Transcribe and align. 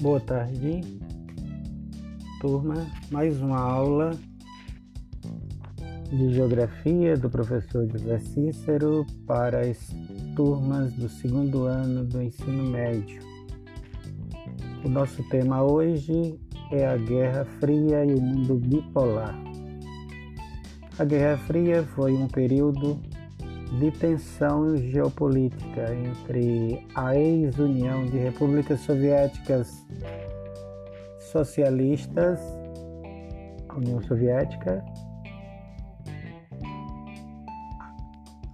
Boa 0.00 0.20
tarde, 0.20 0.80
turma. 2.40 2.86
Mais 3.10 3.40
uma 3.40 3.58
aula 3.58 4.12
de 6.08 6.32
Geografia 6.32 7.16
do 7.16 7.28
professor 7.28 7.84
José 7.88 8.20
Cícero 8.20 9.04
para 9.26 9.62
as 9.62 9.92
turmas 10.36 10.92
do 10.92 11.08
segundo 11.08 11.64
ano 11.64 12.04
do 12.04 12.22
ensino 12.22 12.70
médio. 12.70 13.20
O 14.84 14.88
nosso 14.88 15.20
tema 15.30 15.64
hoje 15.64 16.38
é 16.70 16.86
a 16.86 16.96
Guerra 16.96 17.44
Fria 17.58 18.04
e 18.04 18.14
o 18.14 18.20
mundo 18.20 18.54
bipolar. 18.54 19.36
A 20.96 21.04
Guerra 21.04 21.38
Fria 21.38 21.82
foi 21.96 22.12
um 22.12 22.28
período 22.28 23.00
de 23.72 23.90
tensão 23.90 24.76
geopolítica 24.76 25.94
entre 25.94 26.86
a 26.94 27.14
ex-União 27.14 28.06
de 28.06 28.18
Repúblicas 28.18 28.80
Soviéticas 28.80 29.86
Socialistas, 31.18 32.40
a 33.68 33.74
União 33.74 34.00
Soviética, 34.02 34.82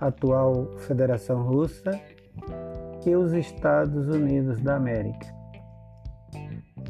a 0.01 0.07
atual 0.09 0.67
Federação 0.79 1.45
Russa 1.45 2.01
e 3.07 3.15
os 3.15 3.33
Estados 3.33 4.09
Unidos 4.09 4.61
da 4.61 4.77
América 4.77 5.33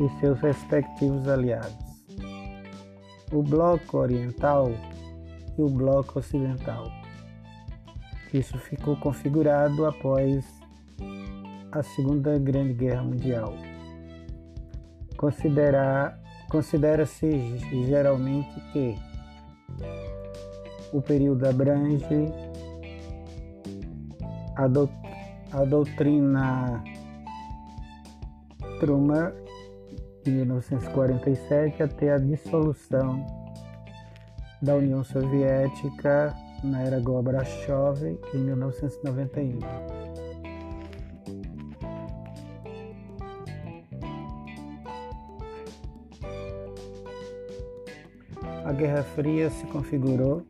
e 0.00 0.20
seus 0.20 0.40
respectivos 0.40 1.28
aliados, 1.28 1.76
o 3.30 3.42
Bloco 3.42 3.98
Oriental 3.98 4.70
e 5.58 5.62
o 5.62 5.68
Bloco 5.68 6.18
Ocidental. 6.18 7.03
Isso 8.34 8.58
ficou 8.58 8.96
configurado 8.96 9.86
após 9.86 10.44
a 11.70 11.84
Segunda 11.84 12.36
Grande 12.36 12.72
Guerra 12.72 13.04
Mundial. 13.04 13.54
Considera-se 16.50 17.30
geralmente 17.86 18.60
que 18.72 18.96
o 20.92 21.00
período 21.00 21.46
abrange 21.48 22.26
a, 24.56 24.66
do, 24.66 24.90
a 25.52 25.64
doutrina 25.64 26.82
Truman 28.80 29.32
de 30.24 30.32
1947 30.32 31.84
até 31.84 32.14
a 32.14 32.18
dissolução 32.18 33.24
da 34.60 34.74
União 34.74 35.04
Soviética 35.04 36.34
na 36.64 36.82
era 36.82 36.98
Gorbachev 36.98 38.18
em 38.32 38.38
1991. 38.38 39.58
A 48.64 48.72
Guerra 48.72 49.02
Fria 49.02 49.50
se 49.50 49.66
configurou 49.66 50.42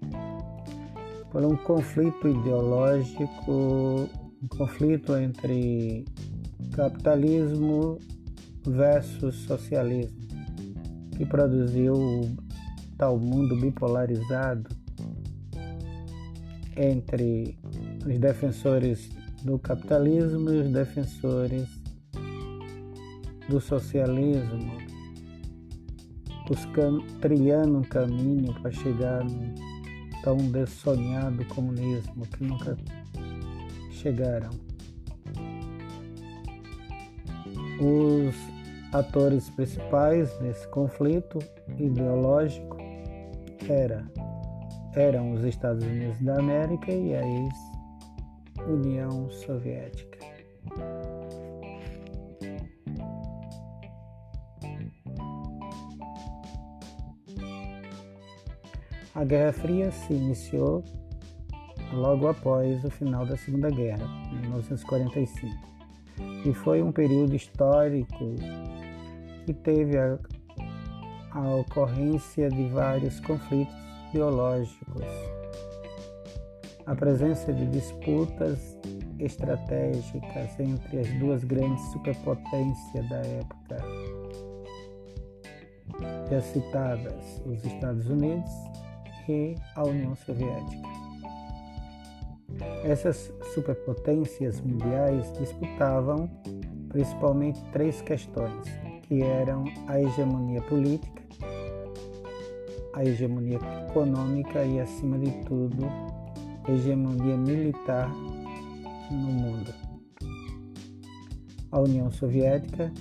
por 1.30 1.44
um 1.44 1.56
conflito 1.56 2.28
ideológico, 2.28 3.28
um 3.50 4.48
conflito 4.56 5.16
entre 5.16 6.04
capitalismo 6.76 7.98
versus 8.64 9.34
socialismo, 9.46 10.16
que 11.16 11.26
produziu 11.26 11.94
o 11.94 12.36
tal 12.96 13.18
mundo 13.18 13.56
bipolarizado 13.56 14.73
entre 16.76 17.58
os 18.06 18.18
defensores 18.18 19.10
do 19.42 19.58
capitalismo 19.58 20.50
e 20.50 20.60
os 20.60 20.70
defensores 20.70 21.68
do 23.48 23.60
socialismo, 23.60 24.72
buscando, 26.48 27.02
trilhando 27.20 27.78
um 27.78 27.82
caminho 27.82 28.54
para 28.60 28.70
chegar 28.70 29.22
no 29.24 29.54
tão 30.22 30.38
dessonhado 30.38 31.44
comunismo 31.46 32.26
que 32.26 32.44
nunca 32.44 32.76
chegaram. 33.90 34.48
Os 37.78 38.34
atores 38.94 39.50
principais 39.50 40.40
nesse 40.40 40.66
conflito 40.68 41.38
ideológico 41.78 42.78
era 43.68 44.06
eram 44.96 45.32
os 45.32 45.44
Estados 45.44 45.84
Unidos 45.84 46.18
da 46.20 46.38
América 46.38 46.92
e 46.92 47.14
a 47.14 47.26
ex-União 47.26 49.28
Soviética. 49.30 50.18
A 59.14 59.24
Guerra 59.24 59.52
Fria 59.52 59.92
se 59.92 60.12
iniciou 60.12 60.82
logo 61.92 62.28
após 62.28 62.84
o 62.84 62.90
final 62.90 63.24
da 63.24 63.36
Segunda 63.36 63.70
Guerra, 63.70 64.04
em 64.32 64.40
1945, 64.40 65.54
e 66.44 66.52
foi 66.52 66.82
um 66.82 66.90
período 66.90 67.34
histórico 67.34 68.34
que 69.46 69.54
teve 69.54 69.96
a, 69.96 70.18
a 71.30 71.54
ocorrência 71.54 72.48
de 72.48 72.66
vários 72.68 73.20
conflitos 73.20 73.83
biológicos. 74.14 75.04
A 76.86 76.94
presença 76.94 77.52
de 77.52 77.66
disputas 77.66 78.78
estratégicas 79.18 80.60
entre 80.60 81.00
as 81.00 81.08
duas 81.18 81.42
grandes 81.42 81.82
superpotências 81.90 83.08
da 83.08 83.16
época, 83.16 83.76
já 86.30 86.40
citadas, 86.40 87.42
os 87.44 87.64
Estados 87.64 88.08
Unidos 88.08 88.50
e 89.28 89.56
a 89.74 89.82
União 89.82 90.14
Soviética. 90.14 90.88
Essas 92.84 93.32
superpotências 93.52 94.60
mundiais 94.60 95.32
disputavam 95.40 96.30
principalmente 96.88 97.60
três 97.72 98.00
questões, 98.02 98.64
que 99.02 99.22
eram 99.22 99.64
a 99.88 100.00
hegemonia 100.00 100.62
política, 100.62 101.24
a 102.94 103.04
hegemonia 103.04 103.58
econômica 103.88 104.64
e, 104.64 104.80
acima 104.80 105.18
de 105.18 105.30
tudo, 105.44 105.86
hegemonia 106.68 107.36
militar 107.36 108.08
no 109.10 109.32
mundo. 109.32 109.74
A 111.70 111.80
União 111.80 112.10
Soviética. 112.10 112.92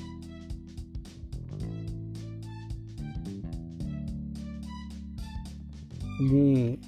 De 6.19 6.79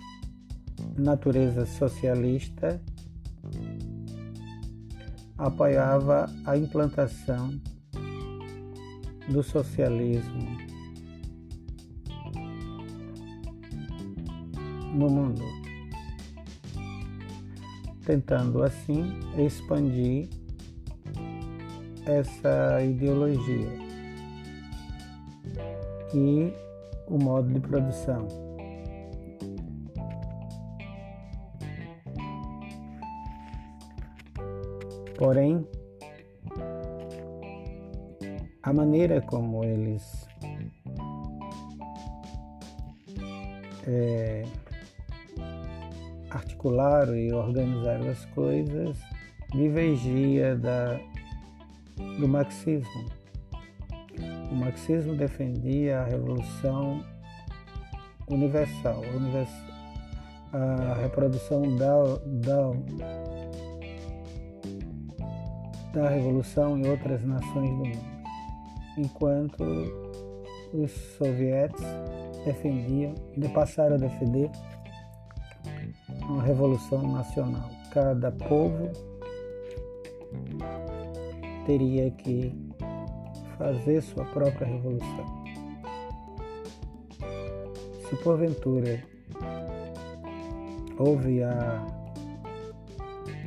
natureza 0.98 1.66
socialista. 1.66 2.82
Apoiava 5.38 6.28
a 6.46 6.58
implantação 6.58 7.60
do 9.30 9.44
socialismo 9.44 10.65
no 14.96 15.10
mundo, 15.10 15.44
tentando 18.06 18.64
assim 18.64 19.20
expandir 19.38 20.30
essa 22.06 22.82
ideologia 22.82 23.70
e 26.14 26.54
o 27.08 27.18
modo 27.18 27.54
de 27.54 27.60
produção. 27.60 28.28
Porém, 35.18 35.68
a 38.64 38.74
maneira 38.74 39.22
como 39.22 39.64
eles 39.64 40.28
é, 43.88 44.44
articularam 46.36 47.16
e 47.16 47.32
organizaram 47.32 48.10
as 48.10 48.26
coisas 48.26 48.98
divergia 49.54 50.56
da, 50.56 51.00
do 52.20 52.28
marxismo. 52.28 53.06
O 54.52 54.56
marxismo 54.56 55.16
defendia 55.16 56.02
a 56.02 56.04
revolução 56.06 57.04
universal, 58.28 59.02
a 60.54 60.94
reprodução 61.02 61.62
da, 61.78 62.04
da, 62.26 62.72
da 65.94 66.10
revolução 66.10 66.78
em 66.78 66.88
outras 66.88 67.24
nações 67.24 67.70
do 67.70 67.86
mundo, 67.86 68.16
enquanto 68.98 69.64
os 70.74 70.92
soviéticos 71.18 71.86
defendiam, 72.46 73.14
e 73.36 73.50
passaram 73.50 73.96
a 73.96 74.00
defender 74.00 74.50
uma 76.36 76.44
revolução 76.44 77.02
nacional. 77.14 77.70
Cada 77.92 78.30
povo 78.30 78.92
teria 81.66 82.12
que 82.12 82.54
fazer 83.58 84.02
sua 84.02 84.26
própria 84.26 84.68
revolução. 84.68 85.46
Se 88.10 88.16
porventura 88.18 89.02
houve 91.00 91.42
a, 91.42 91.88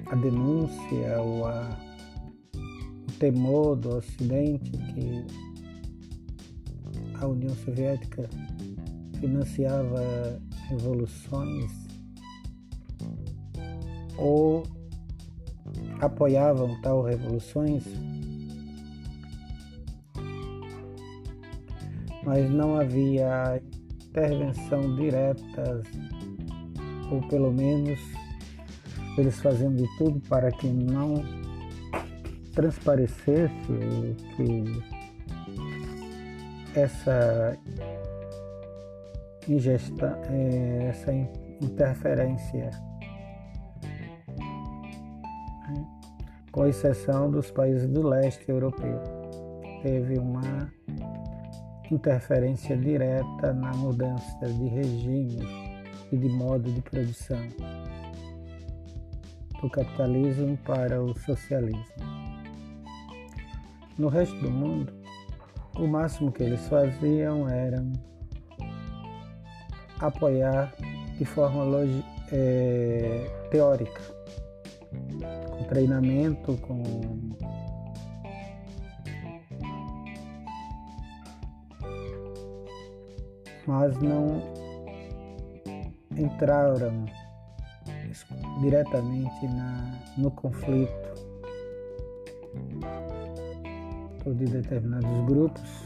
a 0.07 0.15
denúncia 0.17 1.21
ou 1.21 1.47
a, 1.47 1.79
o 2.57 3.13
temor 3.19 3.77
do 3.77 3.97
Ocidente 3.99 4.71
que 4.71 5.27
a 7.21 7.27
União 7.27 7.55
Soviética 7.57 8.29
financiava 9.21 10.41
revoluções 10.71 11.88
ou 14.19 14.63
apoiavam 16.01 16.81
tal 16.83 17.03
revoluções, 17.03 17.85
mas 22.25 22.51
não 22.51 22.79
havia 22.79 23.63
intervenção 24.09 24.97
direta, 24.97 25.83
ou 27.11 27.21
pelo 27.29 27.53
menos 27.53 27.99
eles 29.17 29.41
fazendo 29.41 29.77
de 29.77 29.89
tudo 29.97 30.21
para 30.29 30.51
que 30.51 30.69
não 30.69 31.25
transparecesse 32.55 33.51
que 34.37 34.65
essa 36.75 37.57
ingesta, 39.49 40.19
é, 40.31 40.89
essa 40.91 41.13
interferência, 41.61 42.71
com 46.59 46.67
exceção 46.67 47.31
dos 47.31 47.53
países 47.53 47.87
do 47.87 48.05
leste 48.05 48.49
europeu, 48.49 49.01
teve 49.81 50.19
uma 50.19 50.69
interferência 51.89 52.77
direta 52.77 53.53
na 53.53 53.71
mudança 53.75 54.45
de 54.45 54.67
regime 54.67 55.39
e 56.11 56.17
de 56.17 56.29
modo 56.29 56.69
de 56.69 56.81
produção 56.81 57.39
do 59.63 59.71
capitalismo 59.71 60.59
para 60.67 61.01
o 61.01 61.17
socialismo. 61.21 61.87
No 63.97 64.09
resto 64.09 64.35
do 64.41 64.51
mundo, 64.51 64.93
o 65.79 65.87
máximo 65.87 66.33
que 66.33 66.43
eles 66.43 66.67
faziam 66.67 67.49
era 67.49 67.87
apoiar 70.01 70.75
de 71.17 71.25
forma 71.25 71.65
é, 72.33 73.49
teórica, 73.49 74.19
treinamento, 75.69 76.57
com 76.59 76.83
mas 83.67 84.01
não 84.01 84.43
entraram 86.17 87.05
diretamente 88.61 89.47
na, 89.47 90.01
no 90.17 90.31
conflito 90.31 91.09
de 94.27 94.45
determinados 94.47 95.27
grupos, 95.27 95.85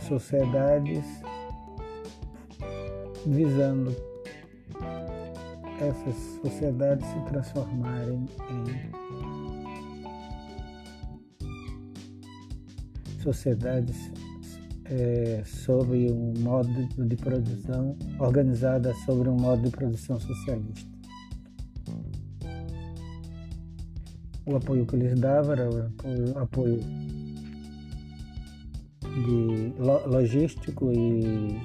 sociedades, 0.00 1.04
visando 3.26 3.94
essas 5.80 6.14
sociedades 6.42 7.06
se 7.06 7.20
transformarem 7.30 8.26
em 8.50 9.06
sociedades 13.20 14.10
é, 14.84 15.42
sobre 15.44 16.10
um 16.12 16.32
modo 16.38 16.86
de 17.06 17.16
produção 17.16 17.96
organizada 18.18 18.94
sobre 19.04 19.28
um 19.28 19.36
modo 19.36 19.62
de 19.62 19.70
produção 19.70 20.18
socialista. 20.20 20.96
O 24.46 24.54
apoio 24.54 24.86
que 24.86 24.94
eles 24.94 25.18
davam 25.18 25.54
era 25.54 25.68
o 25.68 26.38
apoio 26.38 26.78
de 29.02 29.72
logístico 30.06 30.92
e 30.92 31.58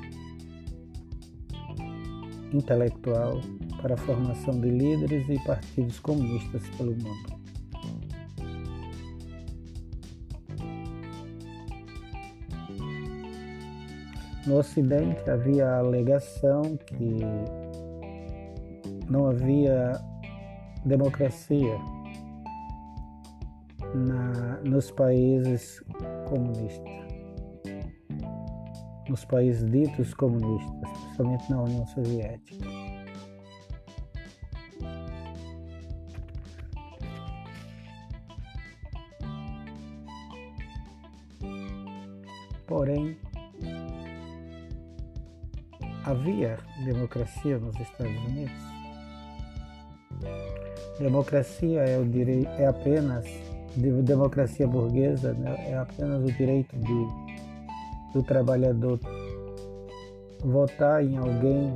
intelectual 2.53 3.39
para 3.81 3.95
a 3.95 3.97
formação 3.97 4.59
de 4.59 4.69
líderes 4.69 5.27
e 5.29 5.39
partidos 5.45 5.99
comunistas 5.99 6.61
pelo 6.77 6.91
mundo. 6.91 7.41
No 14.45 14.57
Ocidente 14.57 15.29
havia 15.29 15.67
a 15.67 15.79
alegação 15.79 16.77
que 16.77 17.19
não 19.07 19.27
havia 19.27 19.93
democracia 20.83 21.77
na, 23.93 24.59
nos 24.63 24.89
países 24.91 25.83
comunistas, 26.27 26.91
nos 29.07 29.23
países 29.25 29.69
ditos 29.69 30.13
comunistas, 30.15 30.89
principalmente 30.89 31.51
na 31.51 31.61
União 31.61 31.85
Soviética. 31.87 32.80
Porém, 42.71 43.17
havia 46.05 46.57
democracia 46.85 47.59
nos 47.59 47.77
Estados 47.77 48.15
Unidos? 48.27 48.53
Democracia 50.97 51.81
é, 51.81 51.99
o 51.99 52.05
direi 52.05 52.47
é 52.57 52.67
apenas, 52.67 53.25
democracia 53.75 54.65
burguesa 54.65 55.33
né? 55.33 55.53
é 55.67 55.77
apenas 55.77 56.23
o 56.23 56.31
direito 56.31 56.77
de, 56.77 58.13
do 58.13 58.23
trabalhador 58.23 58.97
votar 60.39 61.03
em 61.03 61.17
alguém 61.17 61.75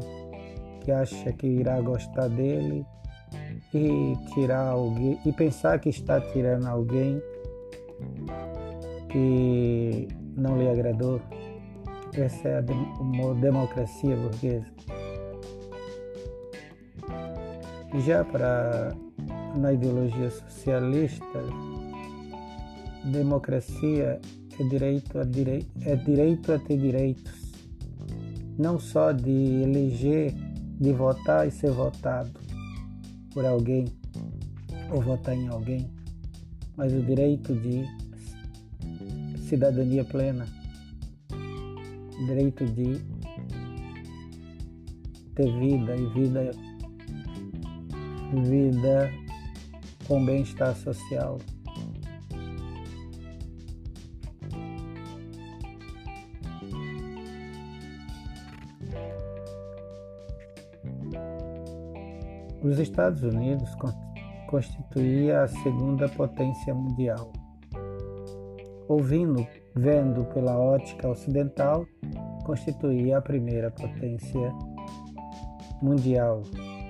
que 0.79 0.93
acha 0.93 1.33
que 1.33 1.45
irá 1.45 1.81
gostar 1.81 2.29
dele 2.29 2.85
e 3.73 4.15
tirar 4.33 4.69
alguém 4.69 5.19
e 5.25 5.33
pensar 5.33 5.77
que 5.77 5.89
está 5.89 6.21
tirando 6.21 6.67
alguém 6.67 7.21
que 9.11 10.07
não 10.35 10.57
lhe 10.57 10.69
agradou. 10.69 11.21
Essa 12.13 12.47
é 12.47 12.57
a 12.57 12.61
democracia 13.33 14.15
burguesa. 14.15 14.65
Já 18.05 18.23
para 18.23 18.95
na 19.57 19.73
ideologia 19.73 20.29
socialista, 20.29 21.39
democracia 23.05 24.19
é 24.59 24.63
direito 24.63 25.19
a 25.19 25.23
direi 25.23 25.65
é 25.81 25.95
direito 25.95 26.51
a 26.51 26.59
ter 26.59 26.77
direitos, 26.77 27.51
não 28.57 28.79
só 28.79 29.11
de 29.11 29.31
eleger, 29.31 30.33
de 30.79 30.91
votar 30.91 31.47
e 31.47 31.51
ser 31.51 31.71
votado 31.71 32.31
por 33.33 33.45
alguém 33.45 33.85
ou 34.91 35.01
votar 35.01 35.35
em 35.35 35.47
alguém, 35.47 35.89
mas 36.75 36.93
o 36.93 37.01
direito 37.01 37.53
de 37.55 37.85
cidadania 39.45 40.03
plena 40.03 40.45
direito 42.25 42.65
de 42.65 42.99
ter 45.35 45.51
vida 45.59 45.95
e 45.95 46.05
vida 46.07 46.51
vida 48.49 49.11
com 50.07 50.23
bem-estar 50.25 50.75
social. 50.75 51.37
Os 62.63 62.79
Estados 62.79 63.21
Unidos 63.21 63.69
constituía 64.47 65.43
a 65.43 65.47
segunda 65.47 66.09
potência 66.09 66.73
mundial. 66.73 67.31
Ouvindo, 68.87 69.47
vendo 69.73 70.25
pela 70.25 70.59
ótica 70.59 71.09
ocidental, 71.09 71.87
constituía 72.45 73.17
a 73.17 73.21
primeira 73.21 73.71
potência 73.71 74.53
mundial 75.81 76.43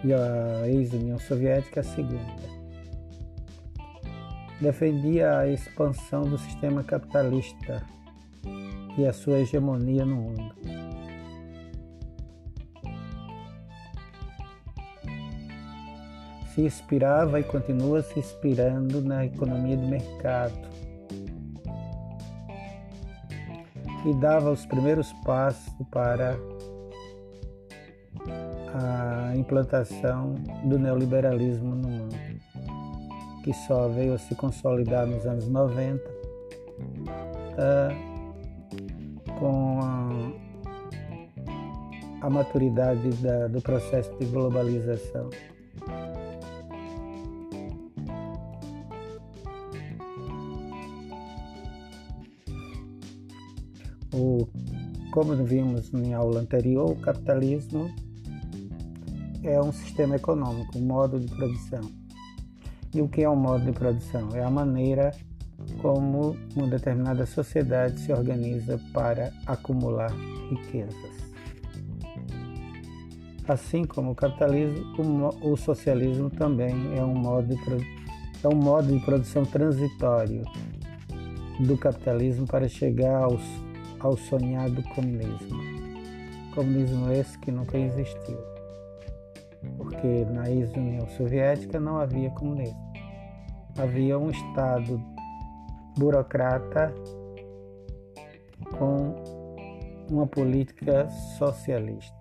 e 0.03 0.13
a 0.13 0.67
ex-União 0.67 1.17
Soviética 1.17 1.79
a 1.79 1.83
segunda. 1.83 2.55
Defendia 4.59 5.39
a 5.39 5.47
expansão 5.47 6.23
do 6.23 6.37
sistema 6.37 6.83
capitalista 6.83 7.81
e 8.97 9.05
a 9.05 9.13
sua 9.13 9.39
hegemonia 9.39 10.05
no 10.05 10.15
mundo. 10.15 10.55
Se 16.53 16.61
inspirava 16.61 17.39
e 17.39 17.43
continua 17.43 18.01
se 18.01 18.19
inspirando 18.19 19.01
na 19.01 19.25
economia 19.25 19.77
de 19.77 19.87
mercado 19.87 20.74
e 24.05 24.13
dava 24.13 24.51
os 24.51 24.65
primeiros 24.65 25.11
passos 25.23 25.73
para 25.91 26.37
a 28.73 29.35
implantação 29.35 30.35
do 30.65 30.77
neoliberalismo 30.77 31.75
no 31.75 31.87
mundo, 31.87 32.15
que 33.43 33.53
só 33.67 33.87
veio 33.87 34.13
a 34.13 34.17
se 34.17 34.35
consolidar 34.35 35.07
nos 35.07 35.25
anos 35.25 35.47
90 35.47 36.03
tá, 37.55 37.89
com 39.39 39.79
a, 39.81 40.31
a 42.21 42.29
maturidade 42.29 43.09
da, 43.21 43.47
do 43.47 43.61
processo 43.61 44.15
de 44.19 44.25
globalização. 44.25 45.29
Como 55.15 55.33
vimos 55.45 55.93
em 55.93 56.13
aula 56.13 56.41
anterior, 56.41 56.91
o 56.91 56.95
capitalismo 56.97 57.89
é 59.41 59.57
um 59.61 59.71
sistema 59.71 60.17
econômico, 60.17 60.77
um 60.77 60.81
modo 60.81 61.17
de 61.21 61.33
produção. 61.33 61.89
E 62.93 63.01
o 63.01 63.07
que 63.07 63.23
é 63.23 63.29
um 63.29 63.35
modo 63.37 63.63
de 63.63 63.71
produção? 63.71 64.35
É 64.35 64.43
a 64.43 64.49
maneira 64.49 65.11
como 65.81 66.35
uma 66.53 66.67
determinada 66.67 67.25
sociedade 67.25 67.97
se 68.01 68.11
organiza 68.11 68.77
para 68.91 69.31
acumular 69.45 70.11
riquezas. 70.49 71.15
Assim 73.47 73.85
como 73.85 74.11
o 74.11 74.15
capitalismo, 74.15 75.29
o 75.41 75.55
socialismo 75.55 76.29
também 76.29 76.75
é 76.93 77.01
um 77.01 77.15
modo 77.15 77.55
de, 77.55 77.87
é 78.43 78.47
um 78.49 78.57
modo 78.57 78.91
de 78.91 78.99
produção 79.05 79.45
transitório 79.45 80.43
do 81.61 81.77
capitalismo 81.77 82.45
para 82.45 82.67
chegar 82.67 83.23
aos 83.23 83.41
ao 84.05 84.15
sonhado 84.15 84.83
comunismo. 84.89 85.59
Comunismo 86.53 87.11
esse 87.11 87.37
que 87.39 87.51
nunca 87.51 87.77
existiu, 87.77 88.37
porque 89.77 90.25
na 90.25 90.49
ex-União 90.49 91.07
Soviética 91.09 91.79
não 91.79 91.97
havia 91.97 92.29
comunismo. 92.29 92.93
Havia 93.77 94.17
um 94.17 94.29
Estado 94.29 95.01
burocrata 95.97 96.93
com 98.77 99.15
uma 100.09 100.27
política 100.27 101.09
socialista. 101.37 102.15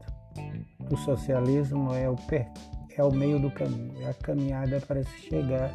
O 0.91 0.97
socialismo 0.97 1.93
é 1.95 2.09
o, 2.09 2.17
é 2.97 3.05
o 3.05 3.13
meio 3.13 3.39
do 3.39 3.51
caminho, 3.51 3.95
é 4.01 4.11
a 4.11 4.15
caminhada 4.15 4.81
para 4.81 5.05
se 5.05 5.19
chegar 5.29 5.71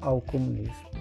ao 0.00 0.20
comunismo. 0.20 0.95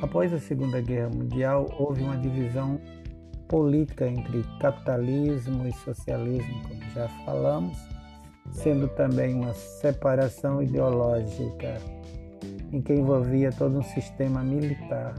Após 0.00 0.32
a 0.32 0.38
Segunda 0.38 0.80
Guerra 0.80 1.10
Mundial, 1.10 1.66
houve 1.76 2.04
uma 2.04 2.16
divisão 2.16 2.80
política 3.48 4.06
entre 4.06 4.44
capitalismo 4.60 5.66
e 5.66 5.72
socialismo, 5.72 6.62
como 6.68 6.82
já 6.94 7.08
falamos, 7.24 7.76
sendo 8.52 8.86
também 8.88 9.34
uma 9.34 9.52
separação 9.54 10.62
ideológica 10.62 11.78
em 12.70 12.80
que 12.80 12.92
envolvia 12.92 13.50
todo 13.50 13.78
um 13.78 13.82
sistema 13.82 14.40
militar. 14.40 15.14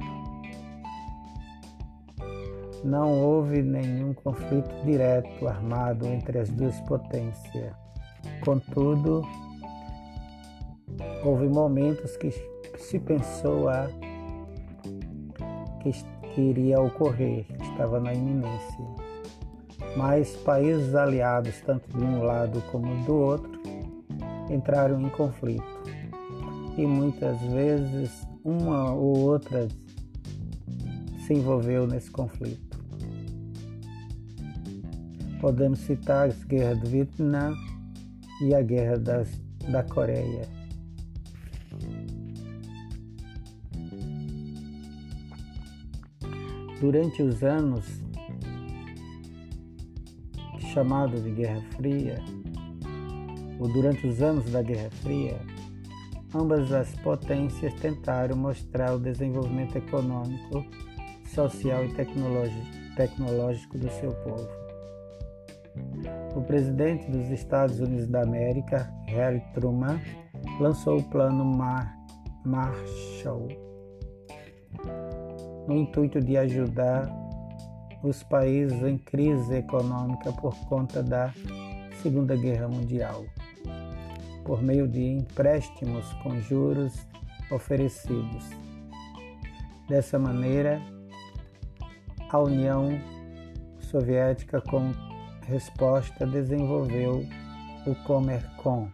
Não 2.81 3.21
houve 3.21 3.61
nenhum 3.61 4.13
conflito 4.13 4.73
direto 4.85 5.45
armado 5.45 6.07
entre 6.07 6.39
as 6.39 6.49
duas 6.49 6.79
potências. 6.81 7.73
Contudo, 8.45 9.27
houve 11.25 11.49
momentos 11.49 12.15
que 12.15 12.31
se 12.77 12.97
pensou 12.99 13.67
a 13.67 13.89
que, 15.79 15.91
que 16.33 16.41
iria 16.41 16.79
ocorrer, 16.79 17.45
que 17.45 17.63
estava 17.63 17.99
na 17.99 18.13
iminência. 18.13 18.85
Mas 19.97 20.35
países 20.37 20.93
aliados, 20.95 21.59
tanto 21.61 21.97
de 21.97 22.03
um 22.03 22.23
lado 22.23 22.61
como 22.71 23.03
do 23.05 23.15
outro, 23.15 23.59
entraram 24.49 25.01
em 25.01 25.09
conflito. 25.09 25.63
E 26.77 26.85
muitas 26.85 27.39
vezes 27.41 28.27
uma 28.43 28.93
ou 28.93 29.17
outra 29.17 29.67
se 31.25 31.33
envolveu 31.33 31.87
nesse 31.87 32.09
conflito. 32.09 32.79
Podemos 35.41 35.79
citar 35.79 36.29
a 36.29 36.45
Guerra 36.45 36.75
do 36.75 36.89
Vietnã 36.89 37.53
e 38.41 38.53
a 38.53 38.61
Guerra 38.61 38.97
das, 38.97 39.29
da 39.69 39.83
Coreia 39.83 40.58
Durante 46.79 47.21
os 47.21 47.43
anos 47.43 47.85
chamado 50.73 51.19
de 51.19 51.31
Guerra 51.31 51.61
Fria, 51.75 52.23
ou 53.59 53.67
durante 53.67 54.07
os 54.07 54.21
anos 54.21 54.49
da 54.49 54.61
Guerra 54.61 54.89
Fria, 55.01 55.41
ambas 56.33 56.71
as 56.71 56.95
potências 57.01 57.73
tentaram 57.75 58.37
mostrar 58.37 58.93
o 58.93 58.99
desenvolvimento 58.99 59.77
econômico, 59.77 60.63
social 61.25 61.83
e 61.83 61.93
tecnológico 62.95 63.77
do 63.77 63.89
seu 63.91 64.11
povo. 64.23 64.47
O 66.35 66.41
presidente 66.43 67.09
dos 67.11 67.29
Estados 67.29 67.79
Unidos 67.79 68.07
da 68.07 68.23
América, 68.23 68.89
Harry 69.07 69.41
Truman, 69.53 69.99
lançou 70.59 70.99
o 70.99 71.03
Plano 71.03 71.43
Mar 71.43 71.93
Marshall 72.45 73.68
no 75.69 75.77
intuito 75.77 76.19
de 76.19 76.35
ajudar 76.35 77.07
os 78.01 78.23
países 78.23 78.81
em 78.81 78.97
crise 78.97 79.57
econômica 79.57 80.33
por 80.33 80.55
conta 80.65 81.03
da 81.03 81.31
Segunda 82.01 82.35
Guerra 82.35 82.67
Mundial, 82.67 83.23
por 84.43 84.63
meio 84.63 84.87
de 84.87 85.03
empréstimos 85.03 86.11
com 86.23 86.41
juros 86.41 87.07
oferecidos. 87.51 88.49
Dessa 89.87 90.17
maneira, 90.17 90.81
a 92.31 92.39
União 92.39 92.89
Soviética, 93.79 94.61
como 94.61 94.91
resposta, 95.45 96.25
desenvolveu 96.25 97.23
o 97.85 97.93
Comercon, 98.05 98.89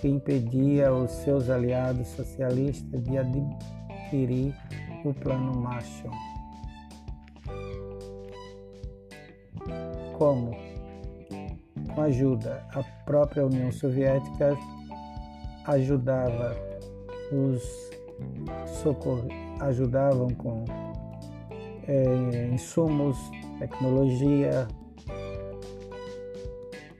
que 0.00 0.08
impedia 0.08 0.90
os 0.90 1.10
seus 1.10 1.50
aliados 1.50 2.06
socialistas 2.08 3.02
de 3.02 3.18
adquirir 3.18 4.54
o 5.04 5.14
Plano 5.14 5.60
Marshall. 5.60 6.12
Como? 10.16 10.56
Com 11.94 12.02
ajuda, 12.02 12.66
a 12.74 12.82
própria 13.04 13.46
União 13.46 13.70
Soviética 13.72 14.56
ajudava 15.66 16.56
os 17.32 17.62
socorros, 18.82 19.32
ajudavam 19.60 20.28
com 20.30 20.64
é, 21.86 22.48
insumos, 22.52 23.16
tecnologia 23.58 24.66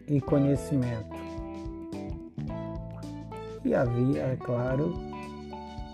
e 0.06 0.20
conhecimento. 0.20 1.16
E 3.64 3.74
havia, 3.74 4.22
é 4.22 4.36
claro, 4.36 4.94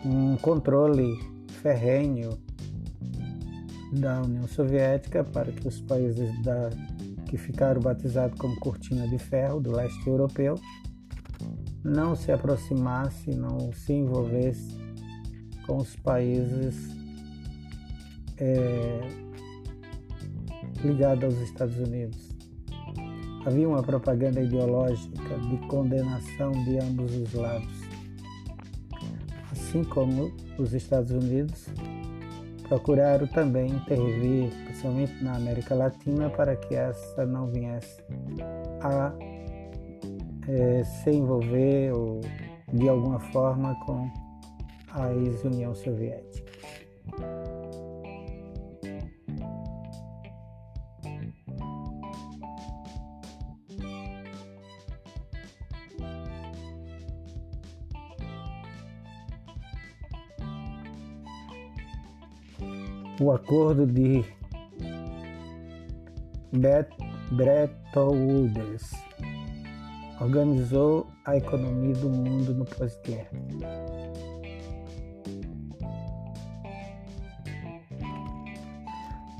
um 0.05 0.37
controle 0.37 1.19
ferrenho 1.65 2.39
da 3.91 4.21
União 4.21 4.47
Soviética 4.47 5.25
para 5.25 5.51
que 5.51 5.67
os 5.67 5.81
países 5.81 6.31
da, 6.43 6.69
que 7.27 7.39
ficaram 7.39 7.81
batizados 7.81 8.39
como 8.39 8.55
cortina 8.61 9.09
de 9.09 9.19
ferro 9.19 9.61
do 9.61 9.73
leste 9.73 10.07
europeu 10.07 10.57
não 11.83 12.15
se 12.15 12.31
aproximasse, 12.31 13.31
não 13.31 13.73
se 13.73 13.95
envolvesse 13.95 14.77
com 15.67 15.79
os 15.79 15.97
países 15.97 16.95
é, 18.37 19.01
ligados 20.85 21.25
aos 21.25 21.49
Estados 21.49 21.79
Unidos. 21.79 22.29
Havia 23.47 23.67
uma 23.67 23.83
propaganda 23.83 24.43
ideológica 24.43 25.39
de 25.39 25.57
condenação 25.69 26.53
de 26.65 26.79
ambos 26.79 27.15
os 27.15 27.33
lados 27.33 27.84
assim 29.75 29.83
como 29.83 30.33
os 30.57 30.73
Estados 30.73 31.11
Unidos 31.11 31.67
procuraram 32.69 33.27
também 33.27 33.67
intervir, 33.67 34.51
principalmente 34.67 35.23
na 35.23 35.35
América 35.35 35.75
Latina, 35.75 36.31
para 36.31 36.55
que 36.55 36.77
essa 36.77 37.27
não 37.27 37.49
viesse 37.49 38.01
a 38.81 39.13
é, 40.49 40.85
se 40.85 41.11
envolver 41.11 41.93
ou, 41.93 42.21
de 42.73 42.89
alguma 42.89 43.19
forma 43.19 43.75
com 43.85 44.09
a 44.93 45.13
ex-União 45.13 45.75
Soviética. 45.75 46.44
O 63.25 63.33
acordo 63.33 63.87
de 63.87 64.23
Bretton 67.33 68.11
Woods 68.11 68.93
organizou 70.21 71.07
a 71.25 71.39
economia 71.39 71.95
do 71.95 72.11
mundo 72.11 72.53
no 72.53 72.67
pós-guerra. 72.67 73.31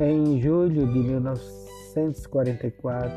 Em 0.01 0.41
julho 0.41 0.91
de 0.91 0.99
1944, 1.01 3.13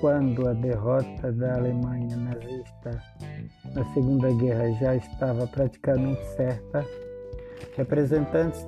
quando 0.00 0.48
a 0.48 0.52
derrota 0.52 1.30
da 1.30 1.54
Alemanha 1.54 2.16
nazista 2.16 3.00
na 3.72 3.84
Segunda 3.94 4.32
Guerra 4.32 4.72
já 4.80 4.96
estava 4.96 5.46
praticamente 5.46 6.24
certa, 6.34 6.84
representantes 7.76 8.66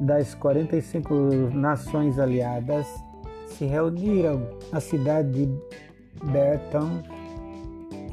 das 0.00 0.34
45 0.34 1.14
nações 1.52 2.18
aliadas 2.18 2.86
se 3.48 3.64
reuniram 3.64 4.48
na 4.72 4.80
cidade 4.80 5.46
de 5.46 5.46
Bretton 6.24 7.02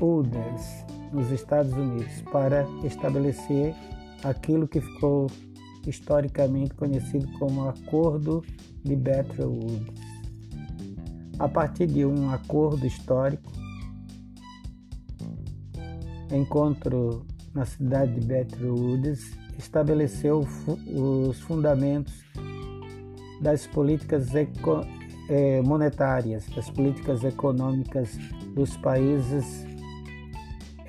Woods, 0.02 0.86
nos 1.12 1.30
Estados 1.32 1.74
Unidos, 1.74 2.22
para 2.32 2.66
estabelecer 2.84 3.76
aquilo 4.24 4.68
que 4.68 4.82
ficou 4.82 5.28
historicamente 5.86 6.74
conhecido 6.74 7.28
como 7.38 7.70
Acordo 7.70 8.44
de 8.84 8.96
Bretton 8.96 9.48
Woods. 9.48 10.06
A 11.38 11.48
partir 11.48 11.88
de 11.88 12.06
um 12.06 12.32
acordo 12.32 12.86
histórico, 12.86 13.52
encontro 16.32 17.26
na 17.54 17.66
cidade 17.66 18.20
de 18.20 18.26
Bretton 18.26 18.72
Woods 18.72 19.45
estabeleceu 19.58 20.46
os 20.68 21.40
fundamentos 21.42 22.24
das 23.42 23.68
políticas 23.68 24.30
eh, 25.30 25.62
monetárias, 25.62 26.48
das 26.56 26.70
políticas 26.70 27.24
econômicas 27.24 28.18
dos 28.54 28.76
países 28.78 29.66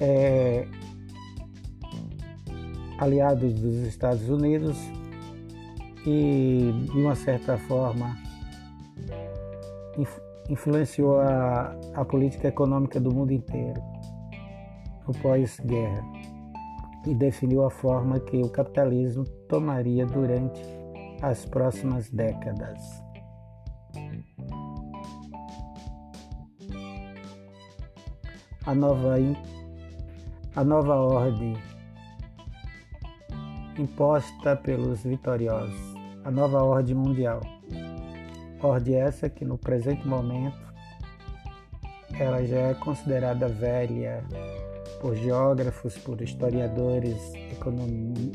é, 0.01 0.67
aliados 2.99 3.55
dos 3.55 3.77
Estados 3.87 4.29
Unidos 4.29 4.77
e, 6.07 6.71
de 6.93 6.99
uma 6.99 7.15
certa 7.15 7.59
forma, 7.59 8.17
influenciou 10.49 11.19
a, 11.21 11.75
a 11.95 12.05
política 12.05 12.49
econômica 12.49 13.01
do 13.01 13.13
mundo 13.13 13.33
inteiro 13.33 13.83
no 15.07 15.15
pós-guerra 15.15 16.16
e 17.07 17.15
definiu 17.15 17.65
a 17.65 17.71
forma 17.71 18.19
que 18.19 18.37
o 18.37 18.49
capitalismo 18.49 19.25
tomaria 19.49 20.05
durante 20.05 20.61
as 21.23 21.45
próximas 21.47 22.11
décadas. 22.11 22.79
A 28.67 28.75
nova, 28.75 29.15
a 30.57 30.65
nova 30.65 30.97
ordem 30.97 31.57
imposta 33.79 34.57
pelos 34.57 35.05
vitoriosos, 35.05 35.95
a 36.25 36.31
nova 36.31 36.65
ordem 36.65 36.97
mundial. 36.97 37.41
Ordem 38.61 38.97
essa 38.97 39.29
que 39.29 39.45
no 39.45 39.57
presente 39.57 40.07
momento 40.09 40.67
ela 42.19 42.45
já 42.45 42.57
é 42.57 42.75
considerada 42.75 43.49
velha 43.49 44.25
por 45.01 45.15
geógrafos, 45.15 45.97
por 45.99 46.21
historiadores, 46.21 47.35
economi 47.53 48.33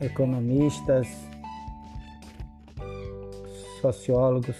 economistas, 0.00 1.06
sociólogos 3.80 4.56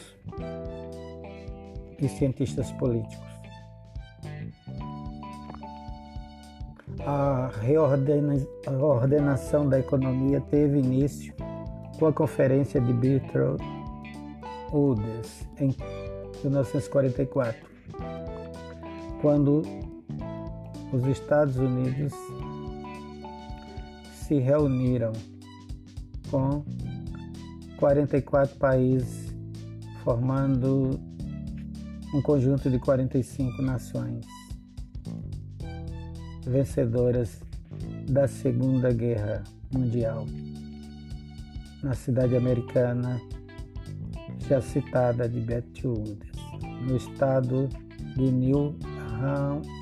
e 1.98 2.08
cientistas 2.08 2.70
políticos. 2.72 3.32
a 7.04 7.50
reordenação 7.60 9.68
da 9.68 9.78
economia 9.78 10.40
teve 10.40 10.78
início 10.78 11.34
com 11.98 12.06
a 12.06 12.12
Conferência 12.12 12.80
de 12.80 12.92
Bretton 12.92 13.56
Woods 14.72 15.48
em 15.58 15.74
1944, 16.42 17.66
quando 19.20 19.62
os 20.92 21.06
Estados 21.06 21.56
Unidos 21.56 22.12
se 24.12 24.38
reuniram 24.38 25.12
com 26.30 26.62
44 27.78 28.56
países, 28.56 29.34
formando 30.04 31.00
um 32.14 32.20
conjunto 32.20 32.70
de 32.70 32.78
45 32.78 33.62
nações 33.62 34.26
vencedoras 36.46 37.40
da 38.08 38.28
Segunda 38.28 38.92
Guerra 38.92 39.42
Mundial. 39.72 40.26
Na 41.82 41.94
cidade 41.94 42.36
americana 42.36 43.20
já 44.48 44.60
citada 44.60 45.28
de 45.28 45.40
Woods, 45.84 46.18
no 46.86 46.96
estado 46.96 47.68
de 48.14 48.30
New 48.30 48.76
Hampshire, 49.20 49.81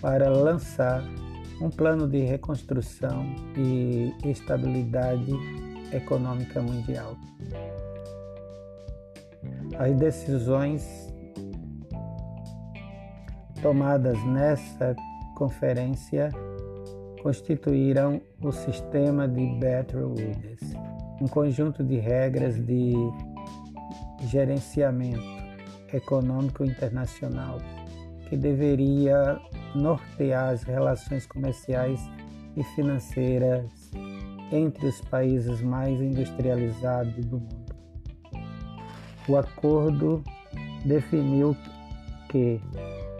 para 0.00 0.28
lançar 0.28 1.02
um 1.60 1.68
plano 1.68 2.08
de 2.08 2.20
reconstrução 2.20 3.24
e 3.56 4.14
estabilidade 4.24 5.32
econômica 5.92 6.62
mundial. 6.62 7.16
As 9.78 9.94
decisões 9.96 11.12
tomadas 13.62 14.22
nessa 14.24 14.96
conferência 15.36 16.30
constituíram 17.22 18.20
o 18.42 18.50
sistema 18.50 19.28
de 19.28 19.46
Bretton 19.58 19.98
Woods, 19.98 20.74
um 21.20 21.28
conjunto 21.28 21.84
de 21.84 21.98
regras 21.98 22.56
de 22.64 22.94
gerenciamento 24.26 25.39
econômico 25.92 26.64
internacional 26.64 27.58
que 28.28 28.36
deveria 28.36 29.40
nortear 29.74 30.50
as 30.50 30.62
relações 30.62 31.26
comerciais 31.26 32.00
e 32.56 32.62
financeiras 32.62 33.90
entre 34.52 34.86
os 34.86 35.00
países 35.02 35.60
mais 35.60 36.00
industrializados 36.00 37.24
do 37.26 37.38
mundo. 37.38 37.74
O 39.28 39.36
acordo 39.36 40.22
definiu 40.84 41.56
que 42.28 42.60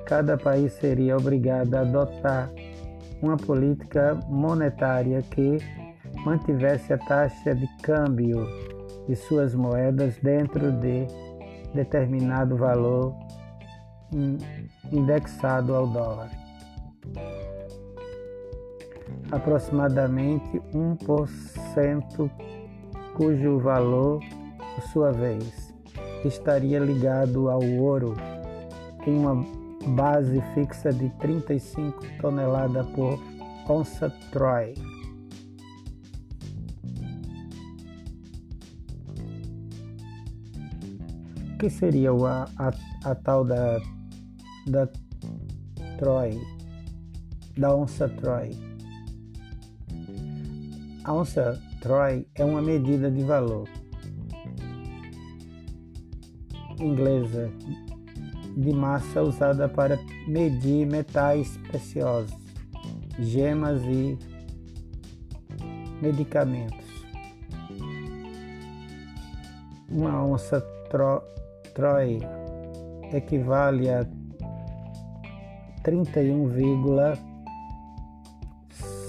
cada 0.06 0.36
país 0.36 0.72
seria 0.74 1.16
obrigado 1.16 1.74
a 1.74 1.80
adotar 1.80 2.50
uma 3.22 3.36
política 3.36 4.18
monetária 4.28 5.22
que 5.22 5.58
mantivesse 6.24 6.92
a 6.92 6.98
taxa 6.98 7.54
de 7.54 7.66
câmbio 7.82 8.46
de 9.06 9.14
suas 9.14 9.54
moedas 9.54 10.16
dentro 10.22 10.72
de 10.72 11.06
determinado 11.74 12.56
valor 12.56 13.14
indexado 14.92 15.74
ao 15.74 15.86
dólar. 15.86 16.30
Aproximadamente 19.30 20.60
1%, 20.74 22.30
cujo 23.16 23.58
valor, 23.60 24.20
por 24.74 24.82
sua 24.92 25.12
vez, 25.12 25.74
estaria 26.24 26.80
ligado 26.80 27.48
ao 27.48 27.62
ouro 27.62 28.14
em 29.06 29.16
uma 29.16 29.44
base 29.94 30.40
fixa 30.54 30.92
de 30.92 31.08
35 31.18 32.04
toneladas 32.20 32.86
por 32.88 33.18
onça 33.68 34.10
Troy. 34.30 34.74
Que 41.60 41.68
seria 41.68 42.10
a, 42.10 42.48
a, 42.56 43.10
a 43.10 43.14
tal 43.14 43.44
da, 43.44 43.78
da 44.66 44.88
Troy, 45.98 46.40
da 47.56 47.76
onça 47.76 48.08
Troy? 48.08 48.50
A 51.04 51.12
onça 51.12 51.60
Troy 51.82 52.26
é 52.34 52.44
uma 52.44 52.62
medida 52.62 53.10
de 53.10 53.22
valor 53.22 53.68
inglesa 56.80 57.52
de 58.56 58.72
massa 58.72 59.22
usada 59.22 59.68
para 59.68 59.98
medir 60.26 60.86
metais 60.86 61.58
preciosos, 61.68 62.34
gemas 63.18 63.82
e 63.82 64.18
medicamentos. 66.00 66.88
Uma 69.90 70.24
onça 70.24 70.60
tro, 70.88 71.22
Troy 71.80 72.20
equivale 73.10 73.90
a 73.90 74.06
31,6 75.82 77.18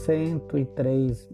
103 0.05 1.27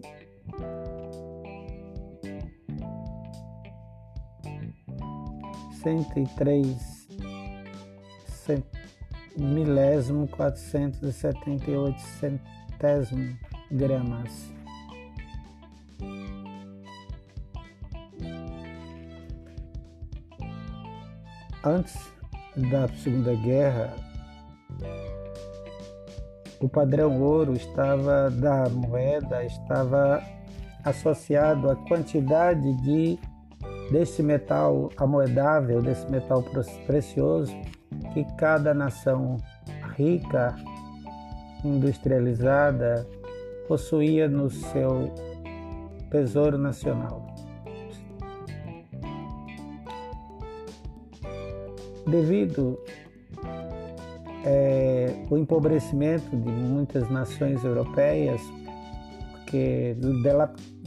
cento 5.80 6.18
e 6.18 6.26
três 6.34 7.06
milésimo 9.36 10.26
quatrocentos 10.26 11.00
e 11.04 11.12
setenta 11.12 11.70
e 11.70 11.76
oito 11.76 12.00
centésimo 12.00 13.38
gramas. 13.70 14.57
Antes 21.68 21.94
da 22.70 22.88
Segunda 22.88 23.34
Guerra, 23.34 23.92
o 26.60 26.66
padrão 26.66 27.20
ouro 27.20 27.52
estava 27.52 28.30
da 28.30 28.70
moeda 28.70 29.44
estava 29.44 30.22
associado 30.82 31.70
à 31.70 31.76
quantidade 31.76 32.74
de 32.80 33.18
desse 33.92 34.22
metal 34.22 34.88
amoedável, 34.96 35.82
desse 35.82 36.10
metal 36.10 36.42
precioso 36.86 37.54
que 38.14 38.24
cada 38.38 38.72
nação 38.72 39.36
rica, 39.94 40.56
industrializada, 41.62 43.06
possuía 43.66 44.26
no 44.26 44.48
seu 44.48 45.12
tesouro 46.10 46.56
nacional. 46.56 47.27
Devido 52.10 52.78
é, 54.44 55.14
ao 55.30 55.38
empobrecimento 55.38 56.36
de 56.36 56.50
muitas 56.50 57.10
nações 57.10 57.62
europeias, 57.64 58.40
que 59.46 59.96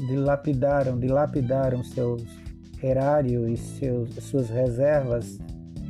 dilapidaram, 0.08 1.00
dilapidaram 1.00 1.84
seus 1.84 2.24
erários 2.82 3.50
e 3.50 3.58
seus, 3.58 4.16
suas 4.24 4.50
reservas 4.50 5.40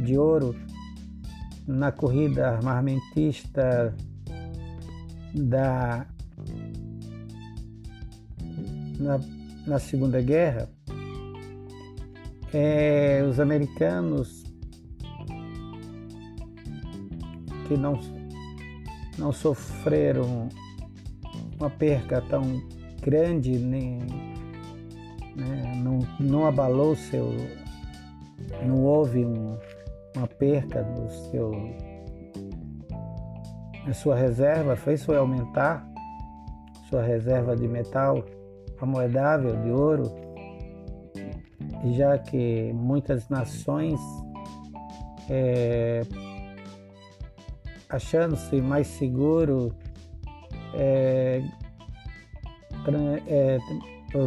de 0.04 0.18
ouro 0.18 0.56
na 1.68 1.92
corrida 1.92 2.50
armamentista 2.50 3.96
da 5.34 6.06
na, 9.00 9.20
na 9.66 9.80
Segunda 9.80 10.22
Guerra, 10.22 10.70
é, 12.54 13.26
os 13.28 13.40
americanos 13.40 14.41
que 17.72 17.78
não, 17.78 17.98
não 19.18 19.32
sofreram 19.32 20.50
uma 21.58 21.70
perca 21.70 22.22
tão 22.22 22.62
grande, 23.02 23.58
nem, 23.58 24.00
né, 25.38 25.74
não, 25.78 26.00
não 26.20 26.46
abalou 26.46 26.98
seu. 26.98 27.30
não 28.66 28.84
houve 28.84 29.26
um, 29.26 29.58
uma 30.18 30.28
perca 30.28 30.84
no 30.84 31.10
seu, 31.10 31.52
na 33.86 33.94
sua 33.94 34.18
reserva, 34.18 34.76
fez 34.76 35.06
foi 35.06 35.16
aumentar 35.16 35.88
sua 36.90 37.02
reserva 37.02 37.56
de 37.56 37.70
metal 37.70 38.22
amoedável 38.82 39.56
de 39.62 39.70
ouro, 39.70 40.12
já 41.94 42.18
que 42.18 42.74
muitas 42.74 43.30
nações, 43.30 43.98
é, 45.30 46.02
achando-se 47.92 48.62
mais 48.62 48.88
seguro, 48.88 49.76
é, 50.74 51.44
é, 53.28 53.58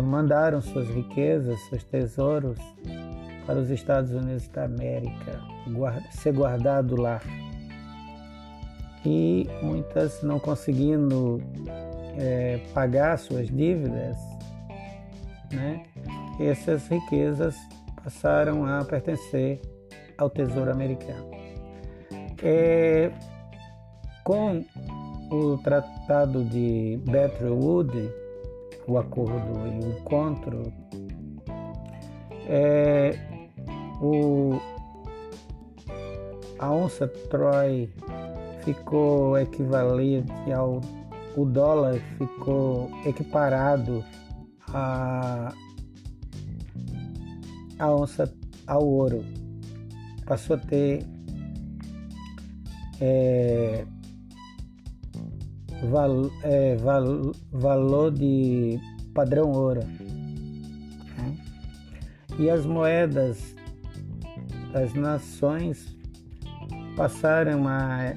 mandaram 0.02 0.60
suas 0.60 0.88
riquezas, 0.88 1.58
seus 1.68 1.82
tesouros 1.84 2.58
para 3.46 3.58
os 3.58 3.70
Estados 3.70 4.12
Unidos 4.12 4.46
da 4.48 4.64
América, 4.64 5.40
ser 6.10 6.32
guardado 6.32 7.00
lá. 7.00 7.20
E 9.04 9.46
muitas 9.62 10.22
não 10.22 10.38
conseguindo 10.38 11.42
é, 12.18 12.60
pagar 12.72 13.18
suas 13.18 13.48
dívidas, 13.48 14.16
né? 15.52 15.84
essas 16.40 16.88
riquezas 16.88 17.56
passaram 18.02 18.66
a 18.66 18.84
pertencer 18.84 19.60
ao 20.16 20.30
Tesouro 20.30 20.70
Americano. 20.70 21.30
É, 22.42 23.10
com 24.24 24.64
o 25.30 25.58
Tratado 25.58 26.44
de 26.44 26.98
Bretton 27.04 27.52
Woods, 27.52 28.10
o 28.88 28.98
acordo 28.98 29.66
e 29.66 29.84
o 29.84 29.98
encontro, 29.98 30.72
é, 32.48 33.18
o, 34.00 34.58
a 36.58 36.72
onça 36.72 37.06
Troy 37.06 37.88
ficou 38.64 39.38
equivalente 39.38 40.52
ao 40.52 40.80
o 41.36 41.44
dólar 41.44 42.00
ficou 42.16 42.88
equiparado 43.04 44.04
a, 44.68 45.52
a 47.78 47.92
onça 47.92 48.32
ao 48.66 48.86
ouro. 48.86 49.24
Passou 50.24 50.56
a 50.56 50.58
ter 50.60 51.04
é, 53.00 53.84
val, 55.84 56.30
é, 56.42 56.76
val, 56.76 57.32
valor 57.52 58.12
de 58.12 58.78
padrão 59.14 59.50
ouro. 59.52 59.80
Né? 59.80 61.36
E 62.38 62.50
as 62.50 62.66
moedas 62.66 63.54
das 64.72 64.92
nações 64.94 65.96
passaram 66.96 67.66
a 67.68 68.14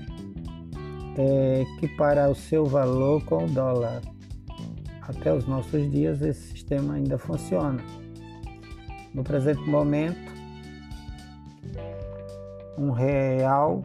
é, 1.17 1.62
equiparar 1.62 2.30
o 2.30 2.36
seu 2.36 2.65
valor 2.65 3.23
com 3.25 3.45
o 3.45 3.47
dólar. 3.47 4.01
Até 5.01 5.34
os 5.34 5.47
nossos 5.47 5.89
dias 5.89 6.21
esse 6.21 6.49
sistema 6.49 6.95
ainda 6.95 7.17
funciona. 7.17 7.82
No 9.13 9.23
presente 9.23 9.62
momento, 9.67 10.32
um 12.77 12.91
real, 12.91 13.84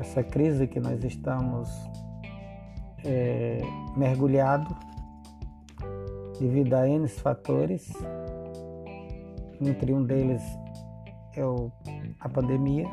essa 0.00 0.22
crise 0.22 0.66
que 0.66 0.80
nós 0.80 1.04
estamos 1.04 1.68
é, 3.04 3.60
mergulhado 3.96 4.74
devido 6.38 6.74
a 6.74 6.88
N 6.88 7.06
fatores, 7.08 7.92
entre 9.60 9.92
um 9.92 10.04
deles 10.04 10.42
é 11.34 11.44
o, 11.44 11.70
a 12.20 12.28
pandemia, 12.28 12.86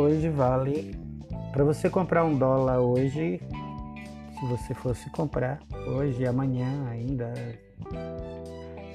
hoje 0.00 0.28
vale. 0.28 0.94
Para 1.52 1.64
você 1.64 1.90
comprar 1.90 2.24
um 2.24 2.36
dólar 2.36 2.80
hoje, 2.80 3.40
se 4.38 4.46
você 4.46 4.72
fosse 4.72 5.10
comprar 5.10 5.58
hoje, 5.86 6.26
amanhã 6.26 6.86
ainda, 6.88 7.32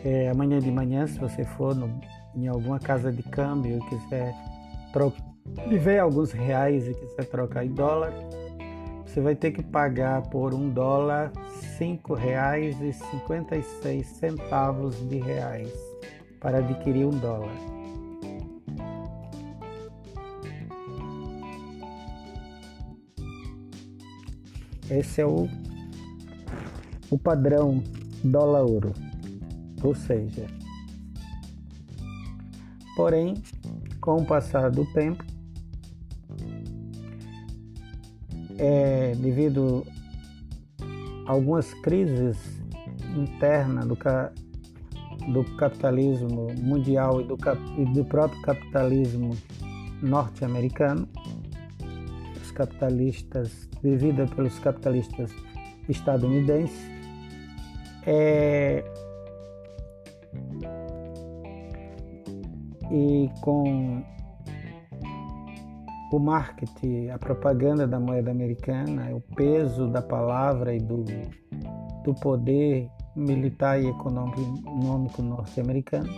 é, 0.04 0.30
amanhã 0.30 0.60
de 0.60 0.72
manhã, 0.72 1.06
se 1.06 1.20
você 1.20 1.44
for 1.44 1.76
no, 1.76 2.00
em 2.36 2.48
alguma 2.48 2.80
casa 2.80 3.12
de 3.12 3.24
câmbio 3.24 3.78
e 3.78 3.90
quiser 3.90 4.34
ver 5.82 6.00
alguns 6.00 6.32
reais 6.32 6.88
e 6.88 6.94
quiser 6.94 7.26
trocar 7.26 7.66
em 7.66 7.74
dólar, 7.74 8.14
você 9.06 9.22
vai 9.22 9.36
ter 9.36 9.52
que 9.52 9.62
pagar 9.62 10.22
por 10.24 10.54
um 10.54 10.70
dólar 10.70 11.32
cinco 11.78 12.14
reais 12.14 12.82
e 12.82 12.94
cinquenta 12.94 13.56
e 13.56 13.64
seis 13.64 14.08
centavos 14.08 15.08
de 15.08 15.18
reais 15.18 15.74
para 16.40 16.60
adquirir 16.60 17.06
um 17.06 17.12
dólar. 17.12 17.75
Esse 24.90 25.22
é 25.22 25.26
o, 25.26 25.48
o 27.10 27.18
padrão 27.18 27.84
dólar-ouro. 28.24 28.94
Ou 29.84 29.94
seja, 29.94 30.48
porém, 32.96 33.36
com 34.00 34.18
o 34.18 34.26
passar 34.26 34.70
do 34.70 34.86
tempo, 34.94 35.24
é, 38.58 39.14
devido 39.16 39.86
a 41.26 41.32
algumas 41.32 41.74
crises 41.76 42.38
internas 43.16 43.86
do, 43.86 43.98
do 45.34 45.44
capitalismo 45.58 46.48
mundial 46.62 47.22
e 47.22 47.26
do, 47.26 47.38
e 47.78 47.86
do 47.94 48.06
próprio 48.06 48.42
capitalismo 48.42 49.36
norte-americano, 50.02 51.08
capitalistas, 52.56 53.70
vivida 53.84 54.26
pelos 54.26 54.58
capitalistas 54.60 55.32
estadunidenses, 55.88 56.90
é, 58.08 58.84
e 62.92 63.30
com 63.42 64.04
o 66.12 66.20
marketing, 66.20 67.10
a 67.10 67.20
propaganda 67.20 67.88
da 67.88 68.00
moeda 68.00 68.32
americana, 68.32 69.14
o 69.14 69.22
peso 69.36 69.88
da 69.88 70.02
palavra 70.02 70.74
e 70.74 70.80
do, 70.80 71.04
do 72.04 72.14
poder 72.16 72.90
militar 73.16 73.82
e 73.82 73.88
econômico 73.88 75.22
norte-americano, 75.22 76.10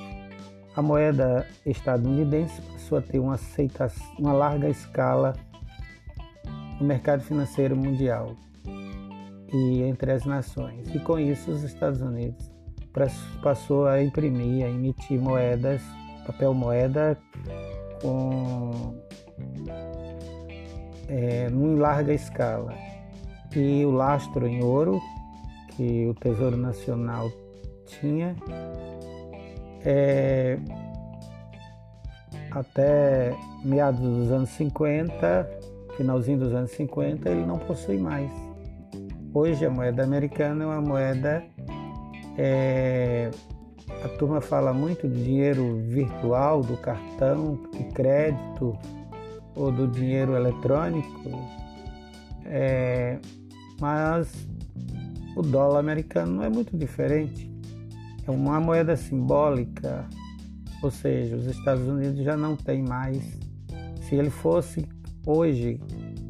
a 0.76 0.82
moeda 0.82 1.48
estadunidense 1.66 2.62
passou 2.62 3.00
a 3.00 3.02
ter 3.02 3.18
uma, 3.18 3.34
aceitação, 3.34 4.06
uma 4.20 4.34
larga 4.34 4.70
escala 4.70 5.34
no 6.80 6.86
mercado 6.86 7.22
financeiro 7.24 7.76
mundial 7.76 8.36
e 9.54 9.82
entre 9.84 10.12
as 10.12 10.26
nações. 10.26 10.94
E 10.94 11.00
com 11.00 11.20
isso, 11.20 11.52
os 11.52 11.64
Estados 11.64 12.02
Unidos 12.02 12.52
passou 13.42 13.88
a 13.88 14.02
imprimir, 14.02 14.66
a 14.66 14.70
emitir 14.70 15.20
moedas, 15.20 15.82
papel 16.26 16.54
moeda 16.54 17.18
com 18.02 18.96
é, 21.08 21.50
em 21.50 21.76
larga 21.76 22.14
escala. 22.14 22.74
E 23.56 23.86
o 23.86 23.92
lastro 23.92 24.48
em 24.48 24.64
ouro 24.64 25.02
que 25.70 26.08
o 26.08 26.14
Tesouro 26.16 26.58
Nacional 26.58 27.32
tinha 27.86 28.36
é, 29.86 30.60
até 32.52 33.34
meados 33.64 34.02
dos 34.02 34.32
anos 34.32 34.50
50, 34.50 35.50
finalzinho 35.98 36.38
dos 36.38 36.54
anos 36.54 36.72
50, 36.72 37.28
ele 37.30 37.46
não 37.46 37.58
possui 37.58 37.98
mais. 37.98 38.32
Hoje 39.34 39.66
a 39.66 39.70
moeda 39.70 40.04
americana 40.04 40.64
é 40.64 40.68
uma 40.68 40.82
moeda. 40.82 41.44
É, 42.38 43.32
a 44.04 44.08
turma 44.10 44.40
fala 44.40 44.72
muito 44.72 45.08
do 45.08 45.16
dinheiro 45.16 45.82
virtual, 45.88 46.62
do 46.62 46.78
cartão 46.78 47.60
de 47.72 47.84
crédito 47.86 48.78
ou 49.56 49.72
do 49.72 49.88
dinheiro 49.88 50.36
eletrônico, 50.36 51.32
é, 52.46 53.18
mas 53.82 54.48
o 55.36 55.42
dólar 55.42 55.80
americano 55.80 56.36
não 56.36 56.44
é 56.44 56.50
muito 56.50 56.78
diferente. 56.78 57.52
É 58.28 58.30
uma 58.30 58.60
moeda 58.60 58.96
simbólica, 58.96 60.08
ou 60.84 60.92
seja, 60.92 61.36
os 61.36 61.48
Estados 61.48 61.88
Unidos 61.88 62.24
já 62.24 62.38
não 62.38 62.56
tem 62.56 62.84
mais. 62.84 63.24
Se 64.02 64.16
ele 64.16 64.30
fosse 64.30 64.88
hoje 65.28 65.80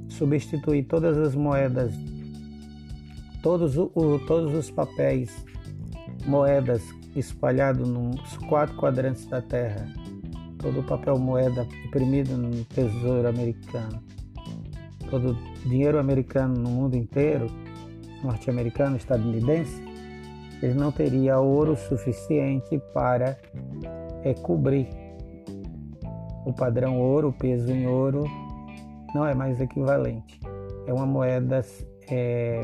substituir 0.10 0.84
todas 0.84 1.16
as 1.18 1.36
moedas, 1.36 1.94
todos, 3.44 3.78
o, 3.78 3.92
todos 4.26 4.54
os 4.56 4.72
papéis, 4.72 5.46
moedas 6.26 6.84
espalhados 7.16 7.88
nos 7.88 8.38
quatro 8.50 8.76
quadrantes 8.76 9.26
da 9.28 9.42
Terra, 9.42 9.88
todo 10.58 10.80
o 10.80 10.84
papel 10.84 11.18
moeda 11.20 11.66
imprimido 11.86 12.36
no 12.36 12.66
Tesouro 12.66 13.28
Americano, 13.28 14.02
todo 15.10 15.32
o 15.32 15.70
dinheiro 15.70 16.00
americano 16.00 16.56
no 16.56 16.70
mundo 16.70 16.98
inteiro, 16.98 17.48
norte-americano, 18.24 18.98
estadunidense, 18.98 19.82
ele 20.62 20.74
não 20.74 20.92
teria 20.92 21.40
ouro 21.40 21.78
suficiente 21.78 22.82
para 22.92 23.38
é, 24.24 24.34
cobrir 24.34 24.88
o 26.46 26.52
padrão 26.52 27.00
ouro, 27.00 27.30
o 27.30 27.34
peso 27.34 27.72
em 27.72 27.86
ouro, 27.86 28.26
não 29.14 29.26
é 29.26 29.34
mais 29.34 29.60
equivalente. 29.60 30.40
É 30.86 30.94
uma 30.94 31.06
moeda 31.06 31.62
é, 32.10 32.62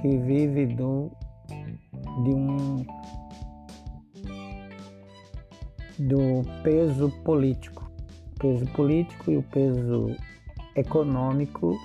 que 0.00 0.16
vive 0.18 0.66
do, 0.66 1.10
de 2.24 2.30
um 2.30 2.86
do 5.98 6.44
peso 6.62 7.10
político, 7.24 7.90
o 8.36 8.38
peso 8.38 8.66
político 8.66 9.30
e 9.32 9.36
o 9.36 9.42
peso 9.42 10.14
econômico 10.76 11.76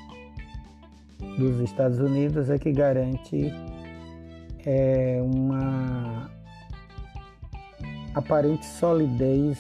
dos 1.38 1.60
Estados 1.62 2.00
Unidos 2.00 2.50
é 2.50 2.60
que 2.60 2.72
garante 2.72 3.52
é, 4.66 5.20
uma 5.22 6.30
aparente 8.14 8.66
solidez 8.66 9.60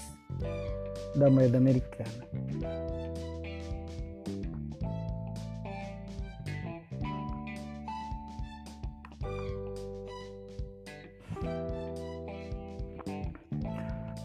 da 1.15 1.29
moeda 1.29 1.57
americana. 1.57 2.09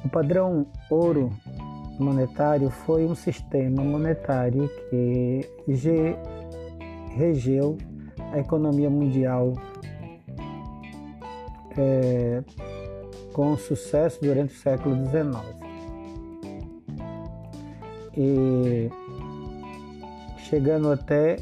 O 0.04 0.08
padrão 0.10 0.66
ouro 0.90 1.30
monetário 1.98 2.70
foi 2.70 3.04
um 3.04 3.14
sistema 3.14 3.84
monetário 3.84 4.70
que 4.88 5.40
regeu 7.14 7.76
a 8.32 8.38
economia 8.38 8.88
mundial 8.88 9.52
é, 11.76 12.42
com 13.32 13.56
sucesso 13.56 14.20
durante 14.20 14.54
o 14.54 14.56
século 14.56 14.96
XIX. 15.06 15.57
E 18.20 18.90
chegando 20.38 20.90
até 20.90 21.36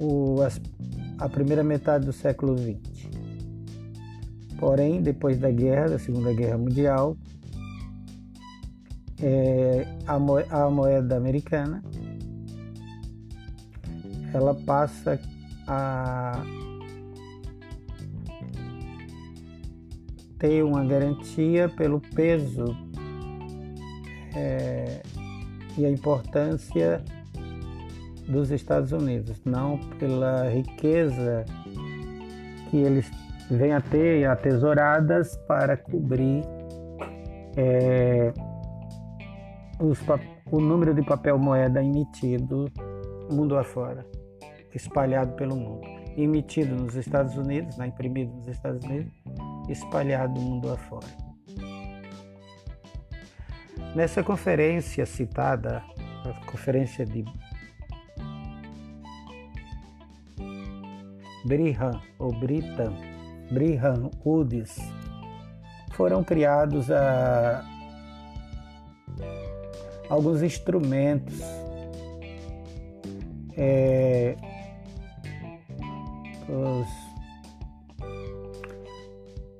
o, 0.00 0.36
a 1.18 1.28
primeira 1.28 1.62
metade 1.62 2.06
do 2.06 2.12
século 2.12 2.56
XX. 2.56 3.10
Porém, 4.58 5.02
depois 5.02 5.38
da 5.38 5.50
guerra, 5.50 5.90
da 5.90 5.98
Segunda 5.98 6.32
Guerra 6.32 6.56
Mundial, 6.56 7.16
é, 9.20 9.86
a, 10.06 10.14
a 10.64 10.70
moeda 10.70 11.18
americana 11.18 11.82
ela 14.32 14.54
passa 14.54 15.20
a 15.66 16.42
ter 20.38 20.64
uma 20.64 20.82
garantia 20.84 21.68
pelo 21.68 22.00
peso 22.00 22.74
é, 24.34 25.02
e 25.76 25.86
a 25.86 25.90
importância 25.90 27.02
dos 28.28 28.50
Estados 28.50 28.92
Unidos, 28.92 29.40
não 29.44 29.78
pela 29.98 30.48
riqueza 30.48 31.44
que 32.70 32.76
eles 32.78 33.10
vêm 33.50 33.72
a 33.72 33.80
ter 33.80 34.24
atesouradas 34.26 35.36
para 35.48 35.76
cobrir 35.76 36.42
é, 37.56 38.32
os, 39.80 39.98
o 40.50 40.60
número 40.60 40.94
de 40.94 41.02
papel 41.02 41.38
moeda 41.38 41.82
emitido 41.82 42.70
mundo 43.30 43.56
afora 43.56 44.06
espalhado 44.74 45.34
pelo 45.34 45.56
mundo, 45.56 45.86
emitido 46.16 46.74
nos 46.74 46.94
Estados 46.94 47.36
Unidos, 47.36 47.76
né, 47.76 47.86
imprimido 47.86 48.32
nos 48.34 48.48
Estados 48.48 48.84
Unidos, 48.84 49.12
espalhado 49.68 50.40
mundo 50.40 50.70
afora. 50.72 51.06
Nessa 53.94 54.22
conferência 54.22 55.04
citada, 55.04 55.82
a 56.24 56.50
conferência 56.50 57.04
de 57.04 57.24
Brigham 61.44 62.00
ou 62.18 62.32
Brigham, 62.32 62.96
Brigham 63.50 64.10
Woods, 64.24 64.78
foram 65.92 66.24
criados 66.24 66.90
a, 66.90 67.60
ah, 67.60 67.64
alguns 70.08 70.42
instrumentos 70.42 71.40
é, 73.56 74.36
os, 76.48 76.88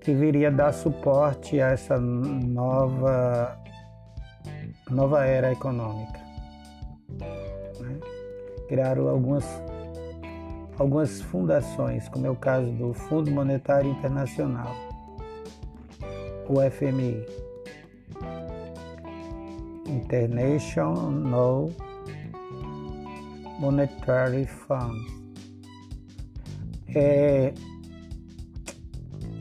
que 0.01 0.13
viria 0.15 0.51
dar 0.51 0.73
suporte 0.73 1.61
a 1.61 1.69
essa 1.69 1.99
nova, 1.99 3.62
nova 4.93 5.25
era 5.25 5.53
econômica. 5.53 6.21
Né? 7.81 7.99
Criaram 8.69 9.09
algumas, 9.09 9.45
algumas 10.79 11.21
fundações, 11.23 12.09
como 12.09 12.27
é 12.27 12.31
o 12.31 12.37
caso 12.37 12.71
do 12.73 12.95
Fundo 12.95 13.31
Monetário 13.31 13.91
Internacional, 13.91 14.75
o 16.49 16.61
FMI, 16.71 17.27
International 19.87 21.69
Monetary 23.59 24.47
Fund 24.47 25.23
é, 26.95 27.53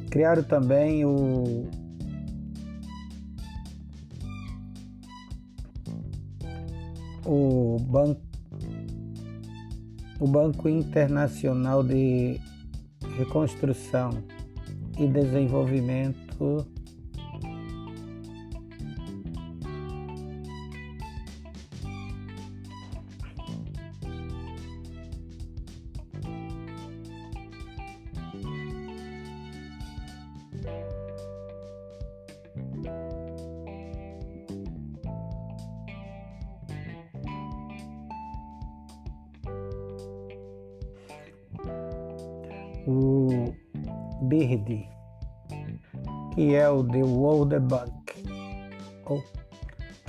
criaram 0.10 0.44
também 0.44 1.06
o, 1.06 1.70
o 7.26 7.78
Banco, 7.80 8.22
o 10.20 10.28
Banco 10.28 10.70
Internacional 10.70 11.84
de 11.84 12.40
Reconstrução 13.18 14.12
e 15.00 15.08
Desenvolvimento 15.08 16.66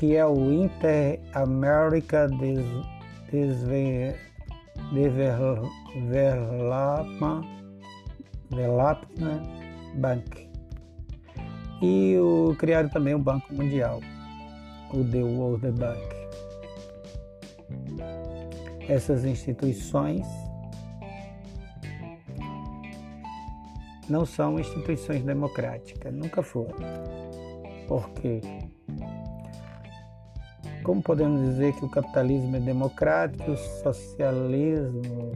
que 0.03 0.17
é 0.17 0.27
o 0.27 0.53
Inter-America 0.53 2.27
Development 8.51 9.43
Bank. 9.95 10.51
E 11.81 12.19
o, 12.19 12.57
criaram 12.59 12.89
também 12.89 13.15
o 13.15 13.19
Banco 13.21 13.55
Mundial, 13.55 14.01
o 14.93 15.05
The 15.05 15.23
World 15.23 15.71
Bank. 15.71 16.03
Essas 18.89 19.25
instituições 19.25 20.27
não 24.09 24.27
são 24.27 24.59
instituições 24.59 25.23
democráticas, 25.23 26.13
nunca 26.13 26.43
foram. 26.43 26.75
Porque 27.87 28.41
como 30.83 31.03
podemos 31.03 31.41
dizer 31.41 31.75
que 31.75 31.85
o 31.85 31.89
capitalismo 31.89 32.57
é 32.57 32.61
democrático, 32.61 33.53
o 33.53 33.57
socialismo 33.57 35.33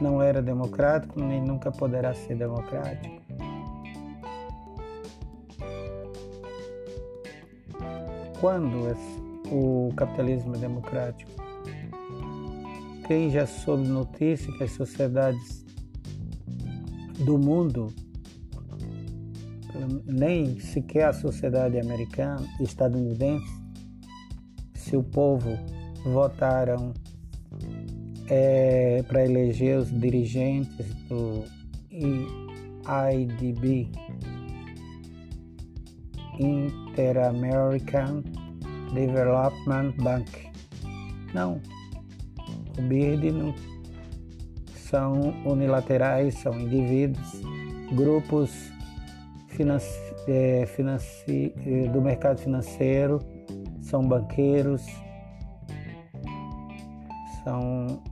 não 0.00 0.22
era 0.22 0.40
democrático 0.42 1.20
nem 1.20 1.40
nunca 1.40 1.70
poderá 1.70 2.14
ser 2.14 2.36
democrático? 2.36 3.22
Quando 8.40 8.96
o 9.50 9.92
capitalismo 9.94 10.56
é 10.56 10.58
democrático? 10.58 11.30
Quem 13.06 13.30
já 13.30 13.46
soube 13.46 13.86
notícia 13.86 14.52
que 14.52 14.64
as 14.64 14.72
sociedades 14.72 15.64
do 17.24 17.38
mundo, 17.38 17.88
nem 20.04 20.58
sequer 20.58 21.08
a 21.08 21.12
sociedade 21.12 21.78
americana, 21.78 22.44
estadunidense, 22.60 23.61
se 24.92 24.96
o 24.98 25.02
povo 25.02 25.58
votaram 26.04 26.92
é, 28.28 29.02
para 29.08 29.24
eleger 29.24 29.78
os 29.78 29.90
dirigentes 29.90 30.94
do 31.08 31.44
IDB, 31.90 33.88
Inter-American 36.38 38.22
Development 38.92 39.94
Bank. 39.96 40.50
Não, 41.32 41.58
o 42.78 42.82
BIRD 42.82 43.32
não 43.32 43.54
são 44.74 45.32
unilaterais, 45.46 46.34
são 46.34 46.52
indivíduos, 46.60 47.40
grupos 47.96 48.70
financi 49.48 50.02
é, 50.28 50.66
financi 50.66 51.54
é, 51.66 51.88
do 51.88 52.02
mercado 52.02 52.38
financeiro, 52.38 53.18
são 53.92 54.02
banqueiros, 54.02 54.86
são 57.44 58.02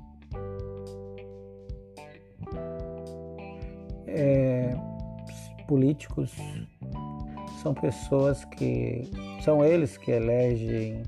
é, 4.07 4.77
políticos, 5.67 6.37
são 7.63 7.73
pessoas 7.73 8.45
que 8.45 9.11
são 9.43 9.65
eles 9.65 9.97
que 9.97 10.11
elegem 10.11 11.03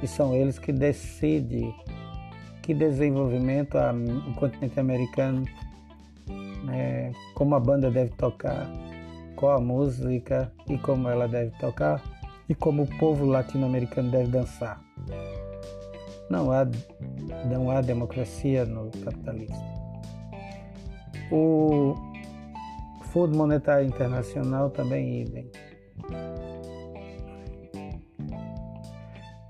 e 0.00 0.06
são 0.06 0.32
eles 0.32 0.60
que 0.60 0.72
decidem 0.72 1.74
que 2.62 2.72
desenvolvimento 2.72 3.76
a, 3.76 3.92
o 3.92 4.34
continente 4.34 4.78
americano, 4.78 5.44
né, 6.62 7.10
como 7.34 7.56
a 7.56 7.60
banda 7.60 7.90
deve 7.90 8.12
tocar, 8.12 8.70
qual 9.34 9.56
a 9.56 9.60
música 9.60 10.52
e 10.68 10.78
como 10.78 11.08
ela 11.08 11.26
deve 11.26 11.50
tocar 11.58 12.13
e 12.48 12.54
como 12.54 12.82
o 12.82 12.98
povo 12.98 13.24
latino-americano 13.24 14.10
deve 14.10 14.28
dançar. 14.28 14.80
Não 16.28 16.50
há, 16.50 16.66
não 17.50 17.70
há 17.70 17.80
democracia 17.80 18.64
no 18.64 18.90
capitalismo. 18.90 19.74
O 21.30 21.94
Fundo 23.12 23.36
Monetário 23.36 23.86
Internacional 23.86 24.70
também 24.70 25.22
idem. 25.22 25.50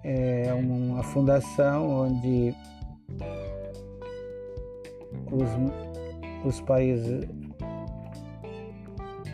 É 0.03 0.53
uma 0.53 1.03
fundação 1.03 2.05
onde 2.05 2.55
os, 5.33 5.49
os 6.45 6.61
países 6.61 7.27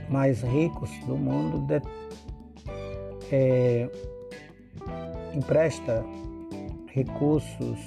mais 0.08 0.42
ricos 0.42 0.90
do 1.06 1.16
mundo 1.16 1.66
é, 3.30 3.88
empresta 5.34 6.04
recursos 6.92 7.78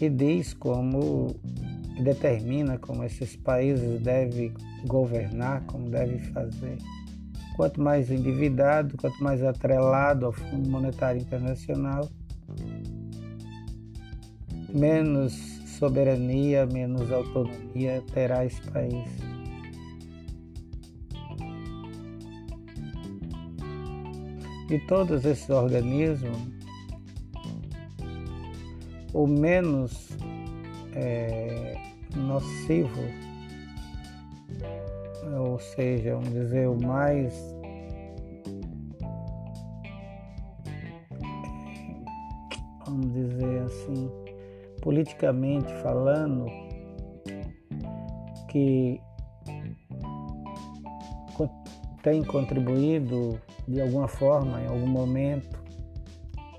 e 0.00 0.08
diz 0.08 0.54
como 0.54 1.36
determina 2.02 2.78
como 2.78 3.04
esses 3.04 3.36
países 3.36 4.00
devem 4.00 4.52
governar, 4.86 5.62
como 5.66 5.90
devem 5.90 6.18
fazer. 6.18 6.78
Quanto 7.56 7.80
mais 7.80 8.10
endividado, 8.10 8.96
quanto 8.96 9.22
mais 9.22 9.42
atrelado 9.42 10.26
ao 10.26 10.32
Fundo 10.32 10.70
Monetário 10.70 11.20
Internacional, 11.20 12.08
menos 14.70 15.34
soberania, 15.78 16.64
menos 16.64 17.12
autonomia 17.12 18.02
terá 18.12 18.46
esse 18.46 18.62
país. 18.70 19.29
E 24.70 24.78
todos 24.86 25.24
esses 25.24 25.50
organismos, 25.50 26.38
o 29.12 29.26
menos 29.26 30.16
é, 30.94 31.74
nocivo, 32.14 33.02
ou 35.36 35.58
seja, 35.58 36.14
vamos 36.14 36.30
dizer, 36.30 36.68
o 36.68 36.80
mais 36.80 37.34
vamos 42.86 43.12
dizer 43.12 43.62
assim, 43.62 44.10
politicamente 44.82 45.72
falando, 45.82 46.46
que 48.48 49.00
tem 52.02 52.22
contribuído 52.24 53.40
de 53.66 53.80
alguma 53.80 54.08
forma, 54.08 54.60
em 54.60 54.66
algum 54.66 54.86
momento, 54.86 55.60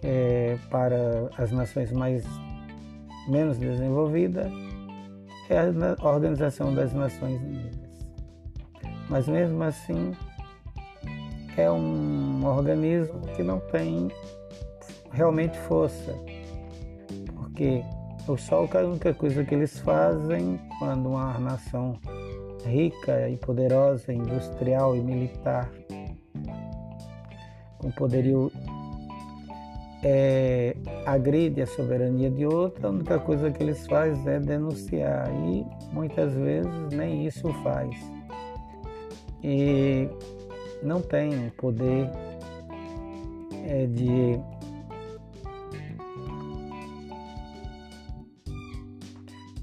é, 0.03 0.57
para 0.69 1.29
as 1.37 1.51
nações 1.51 1.91
mais 1.91 2.25
menos 3.27 3.57
desenvolvidas, 3.57 4.51
é 5.49 5.59
a 5.59 6.09
Organização 6.09 6.73
das 6.73 6.93
Nações 6.93 7.41
Unidas. 7.41 7.79
Mas 9.09 9.27
mesmo 9.27 9.61
assim, 9.63 10.15
é 11.57 11.69
um 11.69 12.45
organismo 12.45 13.19
que 13.35 13.43
não 13.43 13.59
tem 13.59 14.07
realmente 15.11 15.57
força, 15.59 16.15
porque 17.35 17.83
é 18.27 18.81
a 18.81 18.85
única 18.85 19.13
coisa 19.13 19.43
que 19.43 19.53
eles 19.53 19.79
fazem 19.79 20.59
quando 20.79 21.09
uma 21.09 21.37
nação 21.39 21.99
rica 22.65 23.29
e 23.29 23.37
poderosa, 23.37 24.13
industrial 24.13 24.95
e 24.95 25.01
militar, 25.01 25.71
com 27.77 27.91
poderio 27.91 28.51
é, 30.03 30.75
agride 31.05 31.61
a 31.61 31.67
soberania 31.67 32.29
de 32.29 32.45
outra, 32.45 32.87
a 32.87 32.91
única 32.91 33.19
coisa 33.19 33.51
que 33.51 33.61
eles 33.61 33.85
fazem 33.85 34.33
é 34.33 34.39
denunciar. 34.39 35.29
E 35.45 35.65
muitas 35.93 36.33
vezes 36.33 36.71
nem 36.91 37.25
isso 37.25 37.47
faz. 37.63 37.95
E 39.43 40.07
não 40.83 41.01
tem 41.01 41.49
poder 41.57 42.09
é, 43.67 43.85
de 43.87 44.39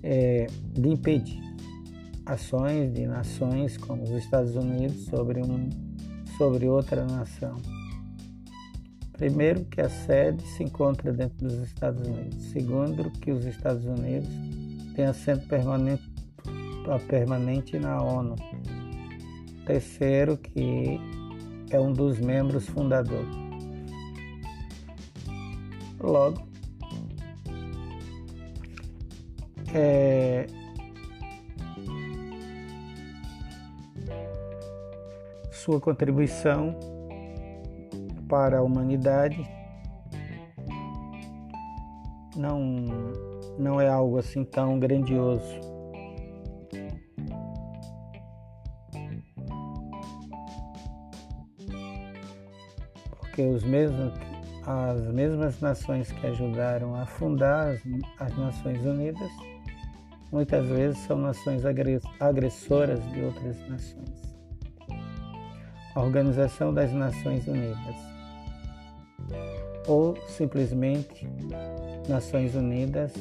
é, 0.03 0.47
de 0.73 0.89
impedir 0.89 1.48
ações 2.29 2.93
de 2.93 3.07
nações 3.07 3.77
como 3.79 4.03
os 4.03 4.11
Estados 4.11 4.55
Unidos 4.55 5.07
sobre, 5.07 5.41
um, 5.41 5.71
sobre 6.37 6.69
outra 6.69 7.05
nação. 7.07 7.57
Primeiro, 9.13 9.65
que 9.65 9.81
a 9.81 9.89
sede 9.89 10.47
se 10.47 10.63
encontra 10.63 11.13
dentro 11.13 11.49
dos 11.49 11.59
Estados 11.61 12.07
Unidos. 12.07 12.41
Segundo, 12.53 13.11
que 13.11 13.33
os 13.33 13.45
Estados 13.47 13.85
Unidos 13.85 14.29
têm 14.95 15.07
assento 15.07 15.49
permanente, 15.49 16.03
permanente 17.09 17.79
na 17.79 18.01
ONU. 18.01 18.37
Terceiro, 19.67 20.37
que 20.37 21.01
é 21.71 21.81
um 21.81 21.93
dos 21.93 22.21
membros 22.21 22.67
fundadores. 22.67 23.37
Logo, 25.99 26.47
é, 29.75 30.47
sua 35.59 35.81
contribuição 35.81 36.75
para 38.29 38.59
a 38.59 38.63
humanidade 38.63 39.43
não, 42.37 42.61
não 43.59 43.81
é 43.81 43.89
algo 43.89 44.19
assim 44.19 44.45
tão 44.45 44.79
grandioso. 44.79 45.61
Porque 53.19 53.43
os 53.43 53.65
mesmos, 53.65 54.13
as 54.65 55.01
mesmas 55.13 55.61
nações 55.61 56.13
que 56.13 56.27
ajudaram 56.27 56.95
a 56.95 57.05
fundar 57.07 57.69
as, 57.69 57.81
as 58.21 58.37
Nações 58.37 58.85
Unidas 58.85 59.31
muitas 60.31 60.67
vezes 60.69 60.99
são 60.99 61.17
nações 61.17 61.63
agressoras 62.21 63.03
de 63.13 63.23
outras 63.23 63.59
nações. 63.69 64.28
Organização 66.03 66.73
das 66.73 66.93
Nações 66.93 67.47
Unidas, 67.47 67.97
ou 69.87 70.17
simplesmente 70.29 71.29
Nações 72.09 72.55
Unidas, 72.55 73.13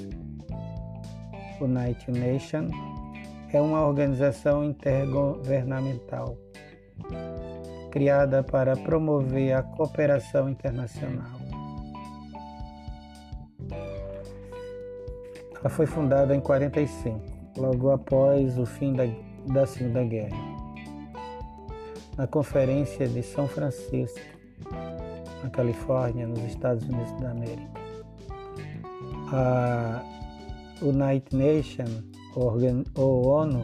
United 1.59 2.11
Nations, 2.11 2.71
é 3.51 3.61
uma 3.61 3.85
organização 3.85 4.63
intergovernamental 4.63 6.37
criada 7.91 8.43
para 8.43 8.75
promover 8.75 9.53
a 9.53 9.63
cooperação 9.63 10.49
internacional 10.49 11.47
Ela 15.59 15.69
foi 15.69 15.85
fundada 15.85 16.35
em 16.35 16.39
45, 16.39 17.19
logo 17.57 17.91
após 17.91 18.57
o 18.57 18.65
fim 18.65 18.93
da, 18.93 19.03
da 19.47 19.65
Segunda 19.65 20.03
Guerra. 20.03 20.56
Na 22.17 22.27
Conferência 22.27 23.07
de 23.07 23.21
São 23.21 23.47
Francisco, 23.47 24.19
na 25.43 25.49
Califórnia, 25.51 26.27
nos 26.27 26.39
Estados 26.43 26.83
Unidos 26.83 27.11
da 27.21 27.31
América. 27.31 27.79
A 29.31 30.03
United 30.81 31.35
Nations, 31.35 32.03
ou 32.35 33.27
ONU, 33.27 33.63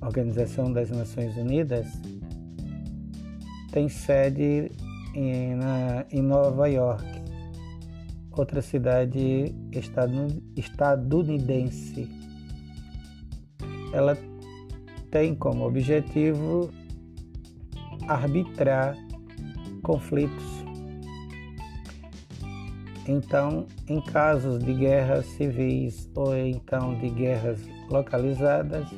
Organização 0.00 0.72
das 0.72 0.90
Nações 0.90 1.36
Unidas, 1.36 1.86
tem 3.72 3.88
sede 3.88 4.70
em, 5.14 5.54
na, 5.54 6.04
em 6.10 6.20
Nova 6.22 6.68
York 6.68 7.24
outra 8.36 8.60
cidade 8.60 9.54
estadunidense. 10.56 12.08
Ela 13.92 14.16
tem 15.14 15.32
como 15.32 15.64
objetivo 15.64 16.68
arbitrar 18.08 18.96
conflitos. 19.80 20.64
Então, 23.06 23.64
em 23.88 24.00
casos 24.00 24.58
de 24.58 24.74
guerras 24.74 25.24
civis 25.26 26.10
ou 26.16 26.36
então 26.36 26.98
de 26.98 27.10
guerras 27.10 27.64
localizadas 27.88 28.88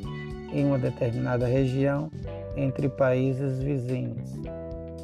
em 0.54 0.64
uma 0.64 0.78
determinada 0.78 1.46
região 1.46 2.10
entre 2.56 2.88
países 2.88 3.62
vizinhos, 3.62 4.32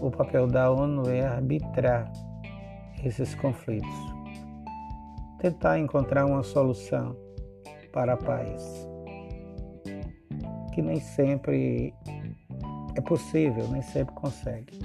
o 0.00 0.10
papel 0.10 0.46
da 0.46 0.70
ONU 0.70 1.10
é 1.10 1.26
arbitrar 1.26 2.10
esses 3.04 3.34
conflitos 3.34 4.12
tentar 5.42 5.76
encontrar 5.76 6.24
uma 6.24 6.44
solução 6.44 7.16
para 7.92 8.12
a 8.12 8.16
paz, 8.16 8.88
que 10.72 10.82
nem 10.82 11.00
sempre 11.00 11.94
é 12.94 13.00
possível, 13.00 13.68
nem 13.68 13.82
sempre 13.82 14.14
consegue. 14.14 14.78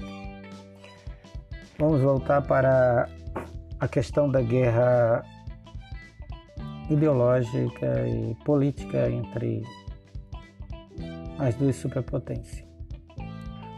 Vamos 1.78 2.00
voltar 2.00 2.42
para 2.42 3.08
a 3.80 3.88
questão 3.88 4.30
da 4.30 4.42
guerra 4.42 5.22
ideológica 6.90 8.06
e 8.08 8.34
política 8.44 9.08
entre 9.10 9.62
as 11.38 11.54
duas 11.54 11.76
superpotências. 11.76 12.66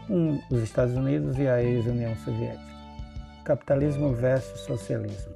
Um, 0.09 0.39
os 0.49 0.63
Estados 0.63 0.95
Unidos 0.95 1.37
e 1.37 1.47
a 1.47 1.61
ex-União 1.61 2.15
Soviética. 2.17 2.71
Capitalismo 3.45 4.13
versus 4.13 4.61
socialismo 4.61 5.33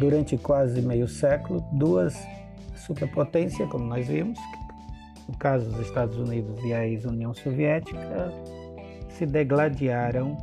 durante 0.00 0.38
quase 0.38 0.80
meio 0.80 1.06
século, 1.06 1.60
duas 1.72 2.16
superpotências, 2.74 3.68
como 3.68 3.84
nós 3.84 4.08
vimos, 4.08 4.38
no 5.30 5.38
caso 5.38 5.70
dos 5.70 5.86
Estados 5.86 6.18
Unidos 6.18 6.62
e 6.64 6.74
a 6.74 6.86
ex-União 6.86 7.32
Soviética, 7.32 8.32
se 9.10 9.24
degladiaram 9.24 10.36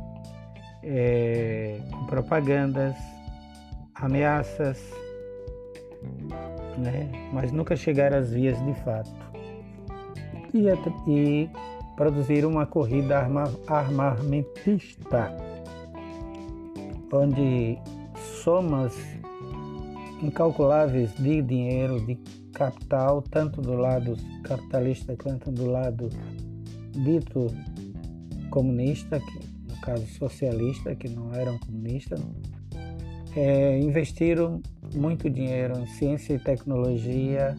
é, 0.82 1.78
com 1.90 2.06
propagandas, 2.06 2.96
ameaças, 3.94 4.80
né? 6.78 7.10
mas 7.32 7.52
nunca 7.52 7.76
chegaram 7.76 8.16
às 8.18 8.32
vias 8.32 8.58
de 8.64 8.74
fato. 8.80 9.10
E, 10.54 10.68
e 11.10 11.50
produziram 11.94 12.48
uma 12.48 12.64
corrida 12.64 13.18
arma, 13.18 13.44
armamentista, 13.66 15.36
onde 17.12 17.78
somas 18.42 18.96
incalculáveis 20.22 21.14
de 21.16 21.42
dinheiro, 21.42 22.00
de 22.06 22.16
capital, 22.58 23.22
tanto 23.22 23.62
do 23.62 23.74
lado 23.74 24.16
capitalista 24.42 25.16
quanto 25.16 25.50
do 25.52 25.70
lado 25.70 26.10
dito 26.92 27.46
comunista, 28.50 29.20
que, 29.20 29.72
no 29.72 29.80
caso 29.80 30.04
socialista, 30.06 30.94
que 30.96 31.08
não 31.08 31.32
eram 31.32 31.56
comunistas, 31.58 32.20
é, 33.36 33.78
investiram 33.78 34.60
muito 34.94 35.30
dinheiro 35.30 35.78
em 35.78 35.86
ciência 35.86 36.34
e 36.34 36.38
tecnologia 36.38 37.56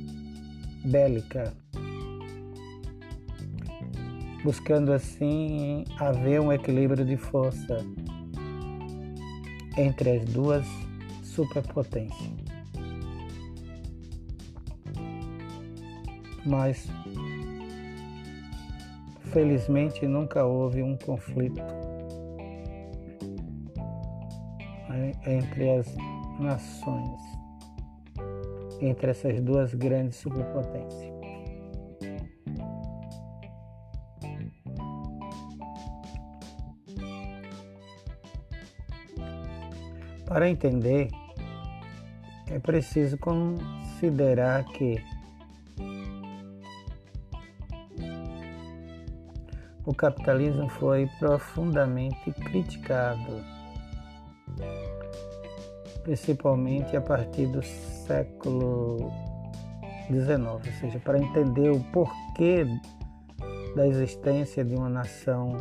bélica, 0.84 1.54
buscando 4.44 4.92
assim 4.92 5.86
haver 5.98 6.42
um 6.42 6.52
equilíbrio 6.52 7.06
de 7.06 7.16
força 7.16 7.78
entre 9.78 10.18
as 10.18 10.26
duas 10.26 10.66
superpotências. 11.24 12.39
Mas 16.46 16.88
felizmente 19.32 20.08
nunca 20.08 20.44
houve 20.46 20.82
um 20.82 20.98
conflito 20.98 21.62
né, 24.90 25.12
entre 25.26 25.70
as 25.72 25.96
nações, 26.40 27.22
entre 28.82 29.12
essas 29.12 29.40
duas 29.42 29.74
grandes 29.74 30.18
superpotências. 30.18 31.10
Para 40.26 40.48
entender, 40.48 41.10
é 42.48 42.60
preciso 42.60 43.18
considerar 43.18 44.64
que 44.66 45.04
capitalismo 50.00 50.70
foi 50.70 51.10
profundamente 51.20 52.32
criticado, 52.32 53.44
principalmente 56.04 56.96
a 56.96 57.02
partir 57.02 57.48
do 57.48 57.62
século 57.62 59.12
XIX, 60.08 60.48
ou 60.54 60.62
seja, 60.80 61.00
para 61.00 61.20
entender 61.20 61.70
o 61.70 61.82
porquê 61.92 62.66
da 63.76 63.86
existência 63.86 64.64
de 64.64 64.74
uma 64.74 64.90
nação 64.90 65.58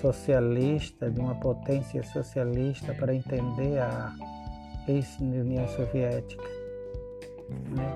socialista, 0.00 1.10
de 1.10 1.20
uma 1.20 1.34
potência 1.34 2.02
socialista 2.04 2.94
para 2.94 3.14
entender 3.14 3.78
a 3.78 4.14
ex-União 4.88 5.68
Soviética. 5.68 6.42
Né? 7.76 7.95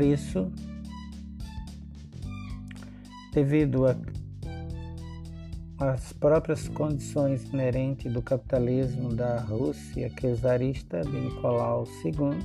Por 0.00 0.06
isso, 0.06 0.50
devido 3.34 3.84
às 5.78 6.12
próprias 6.14 6.68
condições 6.68 7.44
inerentes 7.52 8.10
do 8.10 8.22
capitalismo 8.22 9.10
da 9.10 9.40
Rússia 9.40 10.10
czarista 10.16 11.02
de 11.02 11.20
Nicolau 11.20 11.84
II, 12.02 12.38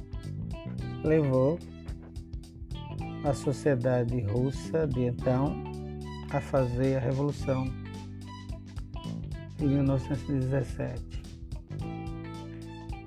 levou 1.05 1.57
a 3.23 3.33
sociedade 3.33 4.19
russa 4.19 4.85
de 4.85 5.05
então 5.05 5.55
a 6.31 6.41
fazer 6.41 6.97
a 6.97 6.99
revolução 6.99 7.69
de 9.55 9.65
1917 9.65 11.23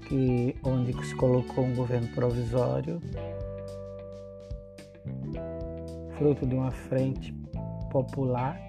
que, 0.09 0.57
onde 0.65 1.07
se 1.07 1.15
colocou 1.17 1.65
um 1.65 1.75
governo 1.75 2.09
provisório, 2.15 2.99
fruto 6.19 6.45
de 6.45 6.55
uma 6.55 6.71
frente 6.71 7.33
popular, 7.91 8.61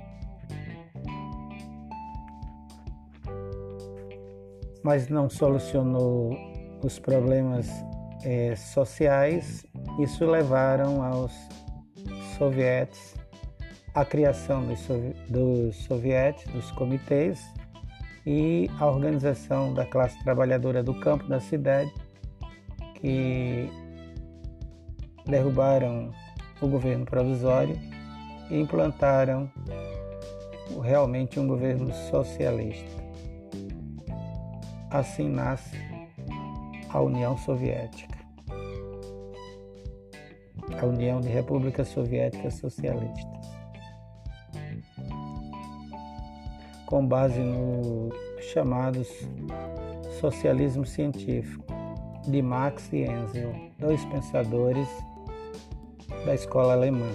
mas 4.84 5.10
não 5.10 5.30
solucionou 5.30 6.38
os 6.84 7.00
problemas 7.00 7.68
é, 8.24 8.56
sociais. 8.56 9.66
Isso 10.00 10.26
levaram 10.26 11.04
aos 11.04 11.34
sovietes 12.38 13.16
a 13.94 14.06
criação 14.06 14.66
dos, 14.66 14.80
sovi 14.80 15.14
dos 15.28 15.76
sovietes, 15.84 16.46
dos 16.54 16.72
comitês, 16.72 17.42
e 18.26 18.70
a 18.80 18.86
organização 18.86 19.74
da 19.74 19.86
classe 19.86 20.22
trabalhadora 20.24 20.84
do 20.84 20.94
campo 21.00 21.28
da 21.28 21.40
cidade, 21.40 21.92
que 22.96 23.70
derrubaram 25.26 26.12
o 26.62 26.68
governo 26.68 27.06
provisório 27.06 27.78
e 28.50 28.60
implantaram 28.60 29.50
realmente 30.82 31.40
um 31.40 31.48
governo 31.48 31.94
socialista. 32.10 33.00
Assim 34.90 35.30
nasce 35.30 35.78
a 36.90 37.02
União 37.02 37.38
Soviética, 37.38 38.18
a 40.82 40.86
União 40.86 41.22
de 41.22 41.30
Repúblicas 41.30 41.88
Soviéticas 41.90 42.56
Socialistas. 42.56 43.40
com 46.90 47.06
base 47.06 47.40
no 47.40 48.10
chamados 48.52 49.08
socialismo 50.20 50.88
científico 50.88 51.64
de 52.28 52.42
Marx 52.42 52.92
e 52.92 53.04
Engels, 53.04 53.56
dois 53.78 54.04
pensadores 54.06 54.90
da 56.26 56.36
escola 56.36 56.74
alemã. 56.74 57.10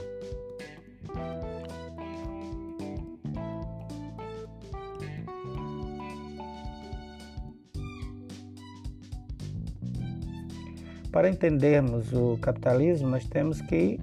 Para 11.12 11.28
entendermos 11.28 12.12
o 12.12 12.36
capitalismo, 12.38 13.08
nós 13.08 13.24
temos 13.24 13.60
que 13.60 14.00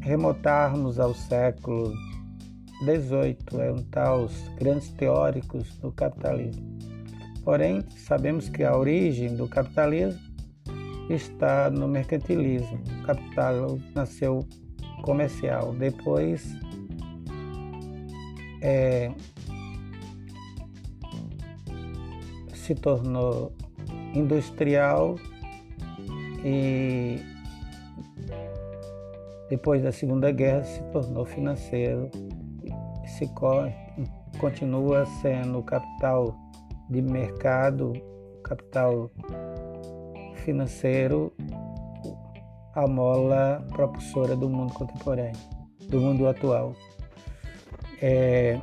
remontarmos 0.00 1.00
ao 1.00 1.14
século 1.14 1.94
18 2.84 3.60
é 3.62 3.72
um 3.72 3.82
tal 3.84 4.24
os 4.24 4.48
grandes 4.58 4.90
teóricos 4.90 5.74
do 5.78 5.90
capitalismo. 5.90 6.62
Porém, 7.42 7.82
sabemos 7.96 8.48
que 8.48 8.62
a 8.62 8.76
origem 8.76 9.34
do 9.34 9.48
capitalismo 9.48 10.20
está 11.08 11.70
no 11.70 11.86
mercantilismo. 11.88 12.80
Capital 13.04 13.78
nasceu 13.94 14.46
comercial, 15.02 15.74
depois 15.74 16.56
é, 18.62 19.12
se 22.54 22.74
tornou 22.74 23.52
industrial 24.14 25.16
e 26.42 27.20
depois 29.50 29.82
da 29.82 29.92
Segunda 29.92 30.30
Guerra 30.32 30.64
se 30.64 30.82
tornou 30.84 31.26
financeiro 31.26 32.10
se 33.06 33.30
continua 34.38 35.06
sendo 35.22 35.62
capital 35.62 36.36
de 36.90 37.00
mercado, 37.00 37.92
capital 38.42 39.10
financeiro, 40.44 41.32
a 42.74 42.86
mola 42.86 43.64
propulsora 43.72 44.36
do 44.36 44.48
mundo 44.48 44.72
contemporâneo, 44.74 45.38
do 45.88 46.00
mundo 46.00 46.28
atual. 46.28 46.74
É, 48.02 48.60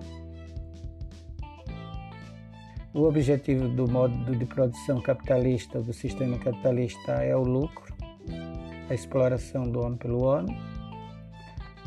o 2.94 3.04
objetivo 3.04 3.68
do 3.70 3.90
modo 3.90 4.36
de 4.36 4.46
produção 4.46 5.02
capitalista, 5.02 5.82
do 5.82 5.94
sistema 5.94 6.38
capitalista, 6.38 7.12
é 7.14 7.36
o 7.36 7.42
lucro, 7.42 7.94
a 8.90 8.94
exploração 8.94 9.64
do 9.64 9.82
homem 9.82 9.98
pelo 9.98 10.24
homem 10.24 10.56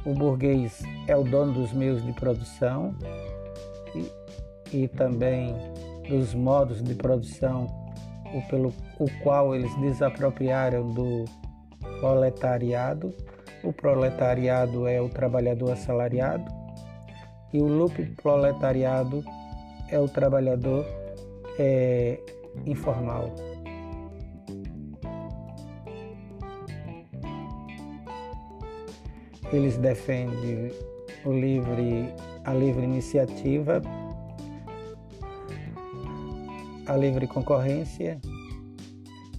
o 0.05 0.13
burguês 0.13 0.83
é 1.07 1.17
o 1.17 1.25
dono 1.25 1.53
dos 1.53 1.73
meios 1.73 2.05
de 2.05 2.13
produção 2.13 2.95
e, 3.95 4.77
e 4.77 4.89
também 4.89 5.55
dos 6.09 6.35
modos 6.35 6.83
de 6.83 6.95
produção 6.95 7.84
o, 8.35 8.43
pelo 8.49 8.75
o 8.99 9.07
qual 9.23 9.55
eles 9.55 9.75
desapropriaram 9.77 10.93
do 10.93 11.25
proletariado. 12.01 13.15
O 13.63 13.73
proletariado 13.73 14.87
é 14.87 15.01
o 15.01 15.09
trabalhador 15.09 15.73
assalariado 15.73 16.45
e 17.53 17.63
o 17.63 17.67
loop 17.67 18.05
proletariado 18.17 19.25
é 19.89 19.99
o 19.99 20.09
trabalhador 20.09 20.85
é, 21.59 22.19
informal. 22.67 23.31
Eles 29.53 29.77
defendem 29.77 30.73
o 31.25 31.33
livre, 31.33 32.13
a 32.45 32.53
livre 32.53 32.83
iniciativa, 32.83 33.81
a 36.87 36.97
livre 36.97 37.27
concorrência 37.27 38.21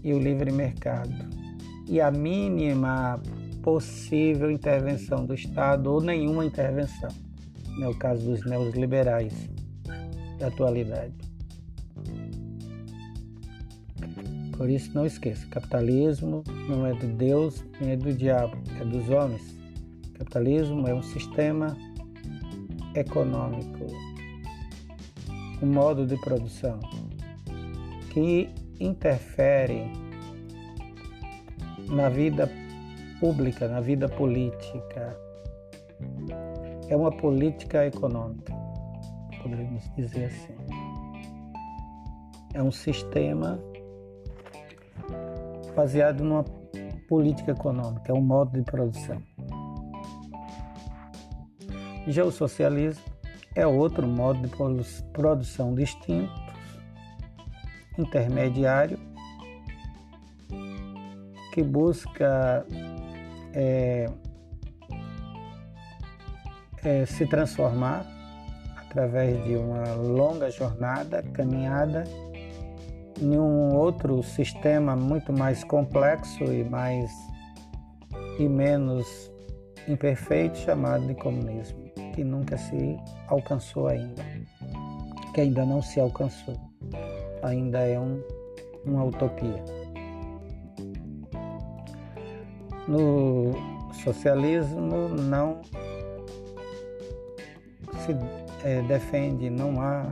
e 0.03 0.13
o 0.13 0.19
livre 0.19 0.51
mercado. 0.51 1.13
E 1.87 2.01
a 2.01 2.09
mínima 2.09 3.21
possível 3.61 4.51
intervenção 4.51 5.25
do 5.25 5.33
Estado 5.33 5.91
ou 5.91 6.01
nenhuma 6.01 6.45
intervenção, 6.45 7.09
no 7.77 7.91
é 7.91 7.93
caso 7.95 8.25
dos 8.25 8.45
neoliberais 8.45 9.33
da 10.39 10.47
atualidade. 10.47 11.13
Por 14.57 14.69
isso, 14.69 14.91
não 14.93 15.05
esqueça: 15.05 15.45
capitalismo 15.47 16.43
não 16.67 16.85
é 16.85 16.93
de 16.93 17.07
Deus 17.07 17.63
nem 17.79 17.91
é 17.91 17.97
do 17.97 18.13
diabo, 18.13 18.57
é 18.79 18.85
dos 18.85 19.09
homens. 19.09 19.55
Capitalismo 20.17 20.87
é 20.87 20.93
um 20.93 21.03
sistema 21.03 21.75
econômico, 22.95 23.85
um 25.61 25.67
modo 25.67 26.05
de 26.05 26.15
produção 26.21 26.79
que 28.15 28.49
interfere 28.79 29.91
na 31.89 32.07
vida 32.07 32.49
pública, 33.19 33.67
na 33.67 33.81
vida 33.81 34.07
política. 34.07 35.19
É 36.87 36.95
uma 36.95 37.11
política 37.11 37.85
econômica, 37.85 38.53
podemos 39.43 39.83
dizer 39.97 40.27
assim. 40.27 40.55
É 42.53 42.63
um 42.63 42.71
sistema 42.71 43.59
baseado 45.75 46.23
numa 46.23 46.45
política 47.09 47.51
econômica, 47.51 48.13
é 48.13 48.15
um 48.15 48.21
modo 48.21 48.53
de 48.53 48.63
produção. 48.63 49.21
Já 52.07 52.23
o 52.23 52.31
socialismo 52.31 53.03
é 53.55 53.67
outro 53.67 54.07
modo 54.07 54.47
de 54.47 55.03
produção 55.11 55.75
distinto, 55.75 56.44
intermediário, 57.97 58.99
que 61.53 61.63
busca 61.63 62.65
é, 63.53 64.09
é, 66.83 67.05
se 67.05 67.25
transformar 67.25 68.05
através 68.77 69.43
de 69.43 69.55
uma 69.55 69.93
longa 69.93 70.49
jornada, 70.51 71.23
caminhada, 71.33 72.03
em 73.21 73.37
um 73.37 73.75
outro 73.75 74.21
sistema 74.23 74.95
muito 74.95 75.31
mais 75.31 75.63
complexo 75.63 76.43
e 76.43 76.63
mais 76.63 77.11
e 78.37 78.47
menos 78.47 79.31
imperfeito 79.87 80.57
chamado 80.57 81.07
de 81.07 81.15
comunismo, 81.15 81.89
que 82.13 82.23
nunca 82.23 82.57
se 82.57 82.97
alcançou 83.27 83.87
ainda, 83.87 84.23
que 85.33 85.41
ainda 85.41 85.65
não 85.65 85.81
se 85.81 85.99
alcançou, 85.99 86.55
ainda 87.45 87.79
é 87.79 87.99
um, 87.99 88.21
uma 88.85 89.03
utopia. 89.03 89.63
No 92.87 93.53
socialismo 94.03 95.09
não 95.09 95.61
se 98.05 98.15
é, 98.63 98.81
defende, 98.83 99.49
não 99.49 99.81
há 99.81 100.05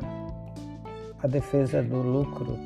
a 1.21 1.27
defesa 1.27 1.81
do 1.83 2.01
lucro, 2.01 2.57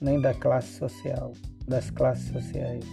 nem 0.00 0.20
da 0.20 0.32
classe 0.34 0.68
social, 0.78 1.32
das 1.66 1.90
classes 1.90 2.28
sociais. 2.28 2.84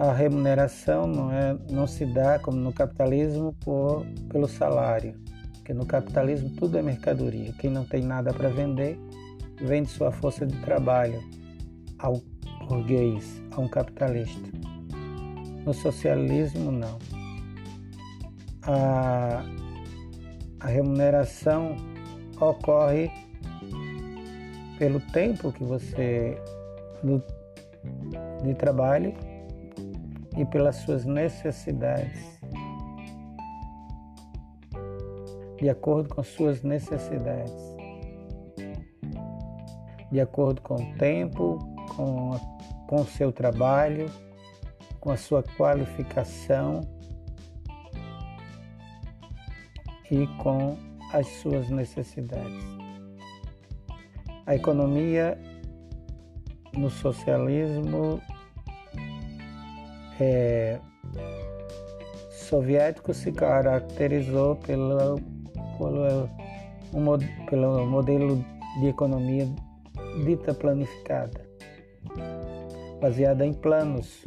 A 0.00 0.14
remuneração 0.14 1.06
não, 1.06 1.30
é, 1.30 1.54
não 1.70 1.86
se 1.86 2.06
dá, 2.06 2.38
como 2.38 2.56
no 2.56 2.72
capitalismo, 2.72 3.54
por, 3.60 4.06
pelo 4.30 4.48
salário, 4.48 5.14
porque 5.56 5.74
no 5.74 5.84
capitalismo 5.84 6.48
tudo 6.56 6.78
é 6.78 6.82
mercadoria. 6.82 7.52
Quem 7.58 7.68
não 7.68 7.84
tem 7.84 8.02
nada 8.02 8.32
para 8.32 8.48
vender, 8.48 8.98
vende 9.60 9.90
sua 9.90 10.10
força 10.10 10.46
de 10.46 10.56
trabalho 10.62 11.22
ao 11.98 12.18
burguês, 12.66 13.42
a 13.50 13.60
um 13.60 13.68
capitalista. 13.68 14.40
No 15.66 15.74
socialismo, 15.74 16.72
não. 16.72 16.98
A, 18.62 19.44
a 20.60 20.66
remuneração 20.66 21.76
ocorre 22.40 23.10
pelo 24.78 24.98
tempo 25.12 25.52
que 25.52 25.62
você 25.62 26.38
do, 27.02 27.22
de 28.42 28.54
trabalho 28.54 29.12
e 30.40 30.46
pelas 30.46 30.76
suas 30.76 31.04
necessidades. 31.04 32.40
De 35.58 35.68
acordo 35.68 36.14
com 36.14 36.22
suas 36.22 36.62
necessidades. 36.62 37.52
De 40.10 40.18
acordo 40.18 40.62
com 40.62 40.76
o 40.76 40.94
tempo, 40.94 41.58
com, 41.94 42.30
com 42.88 43.02
o 43.02 43.04
seu 43.04 43.30
trabalho, 43.30 44.10
com 44.98 45.10
a 45.10 45.16
sua 45.18 45.42
qualificação 45.42 46.80
e 50.10 50.26
com 50.42 50.78
as 51.12 51.26
suas 51.42 51.68
necessidades. 51.68 52.64
A 54.46 54.54
economia 54.54 55.38
no 56.74 56.88
socialismo 56.88 58.22
é, 60.20 60.78
soviético 62.30 63.14
se 63.14 63.32
caracterizou 63.32 64.56
pelo, 64.56 65.16
pelo, 65.78 66.28
um, 66.92 67.46
pelo 67.48 67.86
modelo 67.86 68.44
de 68.80 68.88
economia 68.88 69.48
dita 70.24 70.52
planificada, 70.52 71.40
baseada 73.00 73.46
em 73.46 73.52
planos. 73.52 74.24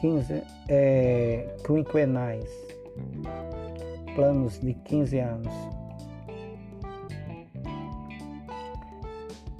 15 0.00 0.42
é, 0.68 1.56
quinquenais, 1.66 2.48
planos 4.14 4.60
de 4.60 4.72
15 4.72 5.18
anos, 5.18 5.52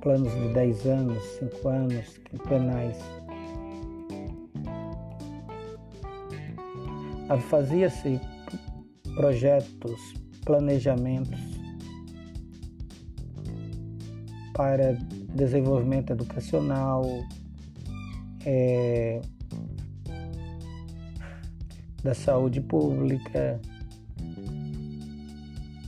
planos 0.00 0.32
de 0.32 0.52
10 0.54 0.86
anos, 0.86 1.22
5 1.38 1.68
anos, 1.68 2.18
quinquenais. 2.18 2.96
Fazia-se 7.50 8.20
projetos, 9.14 10.00
planejamentos 10.44 11.38
para 14.54 14.94
desenvolvimento 15.34 16.12
educacional, 16.12 17.04
é, 18.44 19.20
da 22.02 22.14
saúde 22.14 22.60
pública, 22.60 23.60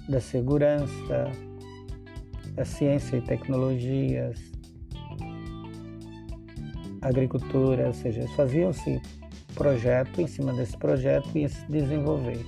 da 0.08 0.20
segurança, 0.20 1.30
da 2.60 2.64
ciência 2.66 3.16
e 3.16 3.22
tecnologias, 3.22 4.38
agricultura, 7.00 7.86
ou 7.86 7.94
seja, 7.94 8.28
faziam-se 8.36 9.00
projeto 9.54 10.20
em 10.20 10.26
cima 10.26 10.52
desse 10.52 10.76
projeto 10.76 11.38
ia 11.38 11.48
se 11.48 11.64
desenvolver. 11.70 12.44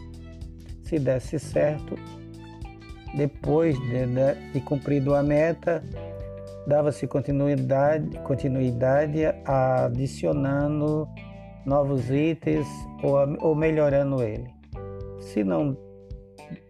Se 0.83 0.99
desse 0.99 1.39
certo, 1.39 1.95
depois 3.17 3.75
de, 3.81 4.05
de, 4.05 4.53
de 4.53 4.61
cumprido 4.61 5.15
a 5.15 5.23
meta, 5.23 5.83
dava-se 6.67 7.07
continuidade, 7.07 8.19
continuidade 8.19 9.21
adicionando 9.47 11.09
novos 11.65 12.11
itens 12.11 12.67
ou, 13.03 13.49
ou 13.49 13.55
melhorando 13.55 14.23
ele. 14.23 14.51
Se 15.21 15.43
não, 15.43 15.75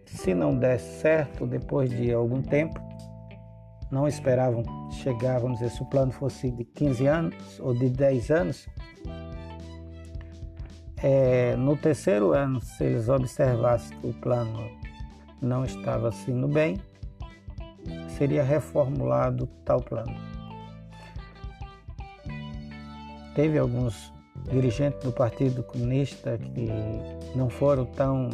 se 0.05 0.33
não 0.33 0.57
der 0.57 0.79
certo 0.79 1.45
depois 1.45 1.89
de 1.89 2.13
algum 2.13 2.41
tempo, 2.41 2.92
não 3.93 4.07
esperavam 4.07 4.63
chegar, 4.89 5.39
vamos 5.39 5.59
dizer, 5.59 5.69
se 5.69 5.83
o 5.83 5.85
plano 5.85 6.11
fosse 6.11 6.49
de 6.49 6.65
15 6.65 7.05
anos 7.05 7.59
ou 7.59 7.75
de 7.75 7.89
10 7.89 8.31
anos, 8.31 8.67
é, 10.97 11.55
no 11.55 11.77
terceiro 11.77 12.33
ano, 12.33 12.59
se 12.59 12.83
eles 12.83 13.07
observassem 13.07 13.95
que 13.99 14.07
o 14.07 14.13
plano 14.13 14.67
não 15.39 15.63
estava 15.63 16.09
indo 16.27 16.47
bem, 16.47 16.81
seria 18.17 18.43
reformulado 18.43 19.45
tal 19.63 19.79
plano. 19.79 20.15
Teve 23.35 23.59
alguns 23.59 24.11
dirigentes 24.49 25.03
do 25.03 25.11
Partido 25.11 25.61
Comunista 25.63 26.37
que 26.37 26.67
não 27.35 27.49
foram 27.49 27.85
tão 27.85 28.29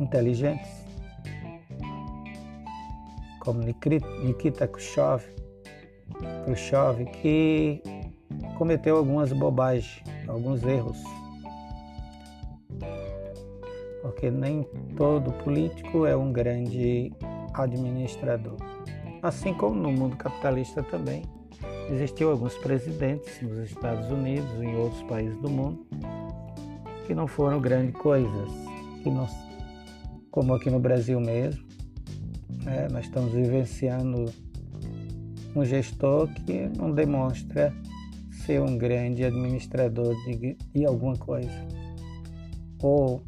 inteligentes, 0.00 0.85
como 3.46 3.60
Nikita 3.60 4.68
Khrushchev, 4.68 5.24
Khrushchev 6.44 7.06
que 7.22 7.82
cometeu 8.58 8.98
algumas 8.98 9.32
bobagens, 9.32 10.02
alguns 10.28 10.62
erros. 10.62 11.02
Porque 14.02 14.30
nem 14.30 14.64
todo 14.98 15.32
político 15.42 16.04
é 16.04 16.14
um 16.14 16.30
grande 16.30 17.10
administrador. 17.54 18.56
Assim 19.22 19.54
como 19.54 19.74
no 19.74 19.90
mundo 19.90 20.16
capitalista 20.16 20.82
também 20.82 21.22
Existiu 21.90 22.32
alguns 22.32 22.54
presidentes 22.58 23.40
nos 23.40 23.70
Estados 23.70 24.10
Unidos 24.10 24.50
e 24.60 24.64
em 24.64 24.76
outros 24.76 25.02
países 25.04 25.36
do 25.40 25.48
mundo 25.48 25.86
que 27.06 27.14
não 27.14 27.28
foram 27.28 27.60
grandes 27.60 27.94
coisas, 27.94 28.50
que 29.04 29.08
não, 29.08 29.28
como 30.32 30.52
aqui 30.54 30.68
no 30.68 30.80
Brasil 30.80 31.20
mesmo, 31.20 31.64
né, 32.66 32.88
nós 32.90 33.06
estamos 33.06 33.32
vivenciando 33.32 34.26
um 35.54 35.64
gestor 35.64 36.28
que 36.44 36.68
não 36.76 36.92
demonstra 36.92 37.72
ser 38.44 38.60
um 38.60 38.76
grande 38.76 39.24
administrador 39.24 40.14
de, 40.24 40.56
de 40.74 40.84
alguma 40.84 41.16
coisa, 41.16 41.64
ou 42.82 43.22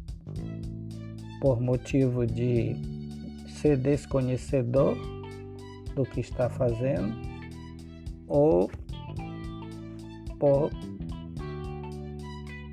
por 1.41 1.61
motivo 1.61 2.27
de 2.27 2.75
ser 3.47 3.77
desconhecedor 3.77 4.97
do 5.95 6.03
que 6.03 6.19
está 6.19 6.49
fazendo, 6.49 7.15
ou 8.27 8.69
por, 10.37 10.69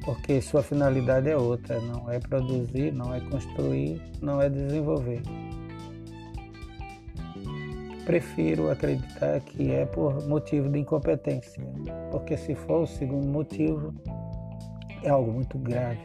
porque 0.05 0.43
sua 0.43 0.63
finalidade 0.63 1.31
é 1.31 1.37
outra, 1.37 1.81
não 1.81 2.11
é 2.11 2.19
produzir, 2.19 2.93
não 2.93 3.15
é 3.15 3.21
construir, 3.21 4.03
não 4.21 4.43
é 4.43 4.51
desenvolver. 4.51 5.23
Prefiro 8.07 8.71
acreditar 8.71 9.41
que 9.41 9.73
é 9.73 9.85
por 9.85 10.25
motivo 10.29 10.69
de 10.69 10.79
incompetência, 10.79 11.61
porque 12.13 12.37
se 12.37 12.55
for 12.55 12.85
o 12.85 12.87
segundo 12.87 13.27
motivo, 13.27 13.93
é 15.03 15.11
algo 15.11 15.33
muito 15.33 15.59
grave. 15.59 16.01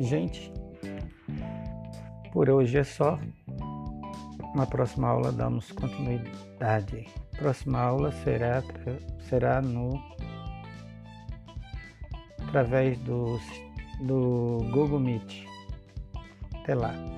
Gente, 0.00 0.52
por 2.32 2.50
hoje 2.50 2.78
é 2.78 2.84
só. 2.84 3.20
Na 4.56 4.66
próxima 4.66 5.10
aula 5.10 5.30
damos 5.30 5.70
continuidade. 5.70 7.06
Próxima 7.36 7.80
aula 7.80 8.10
será, 8.24 8.64
será 9.28 9.62
no 9.62 10.02
através 12.48 12.98
do, 12.98 13.38
do 14.00 14.58
Google 14.72 14.98
Meet. 14.98 15.46
Até 16.68 16.74
lá. 16.74 17.17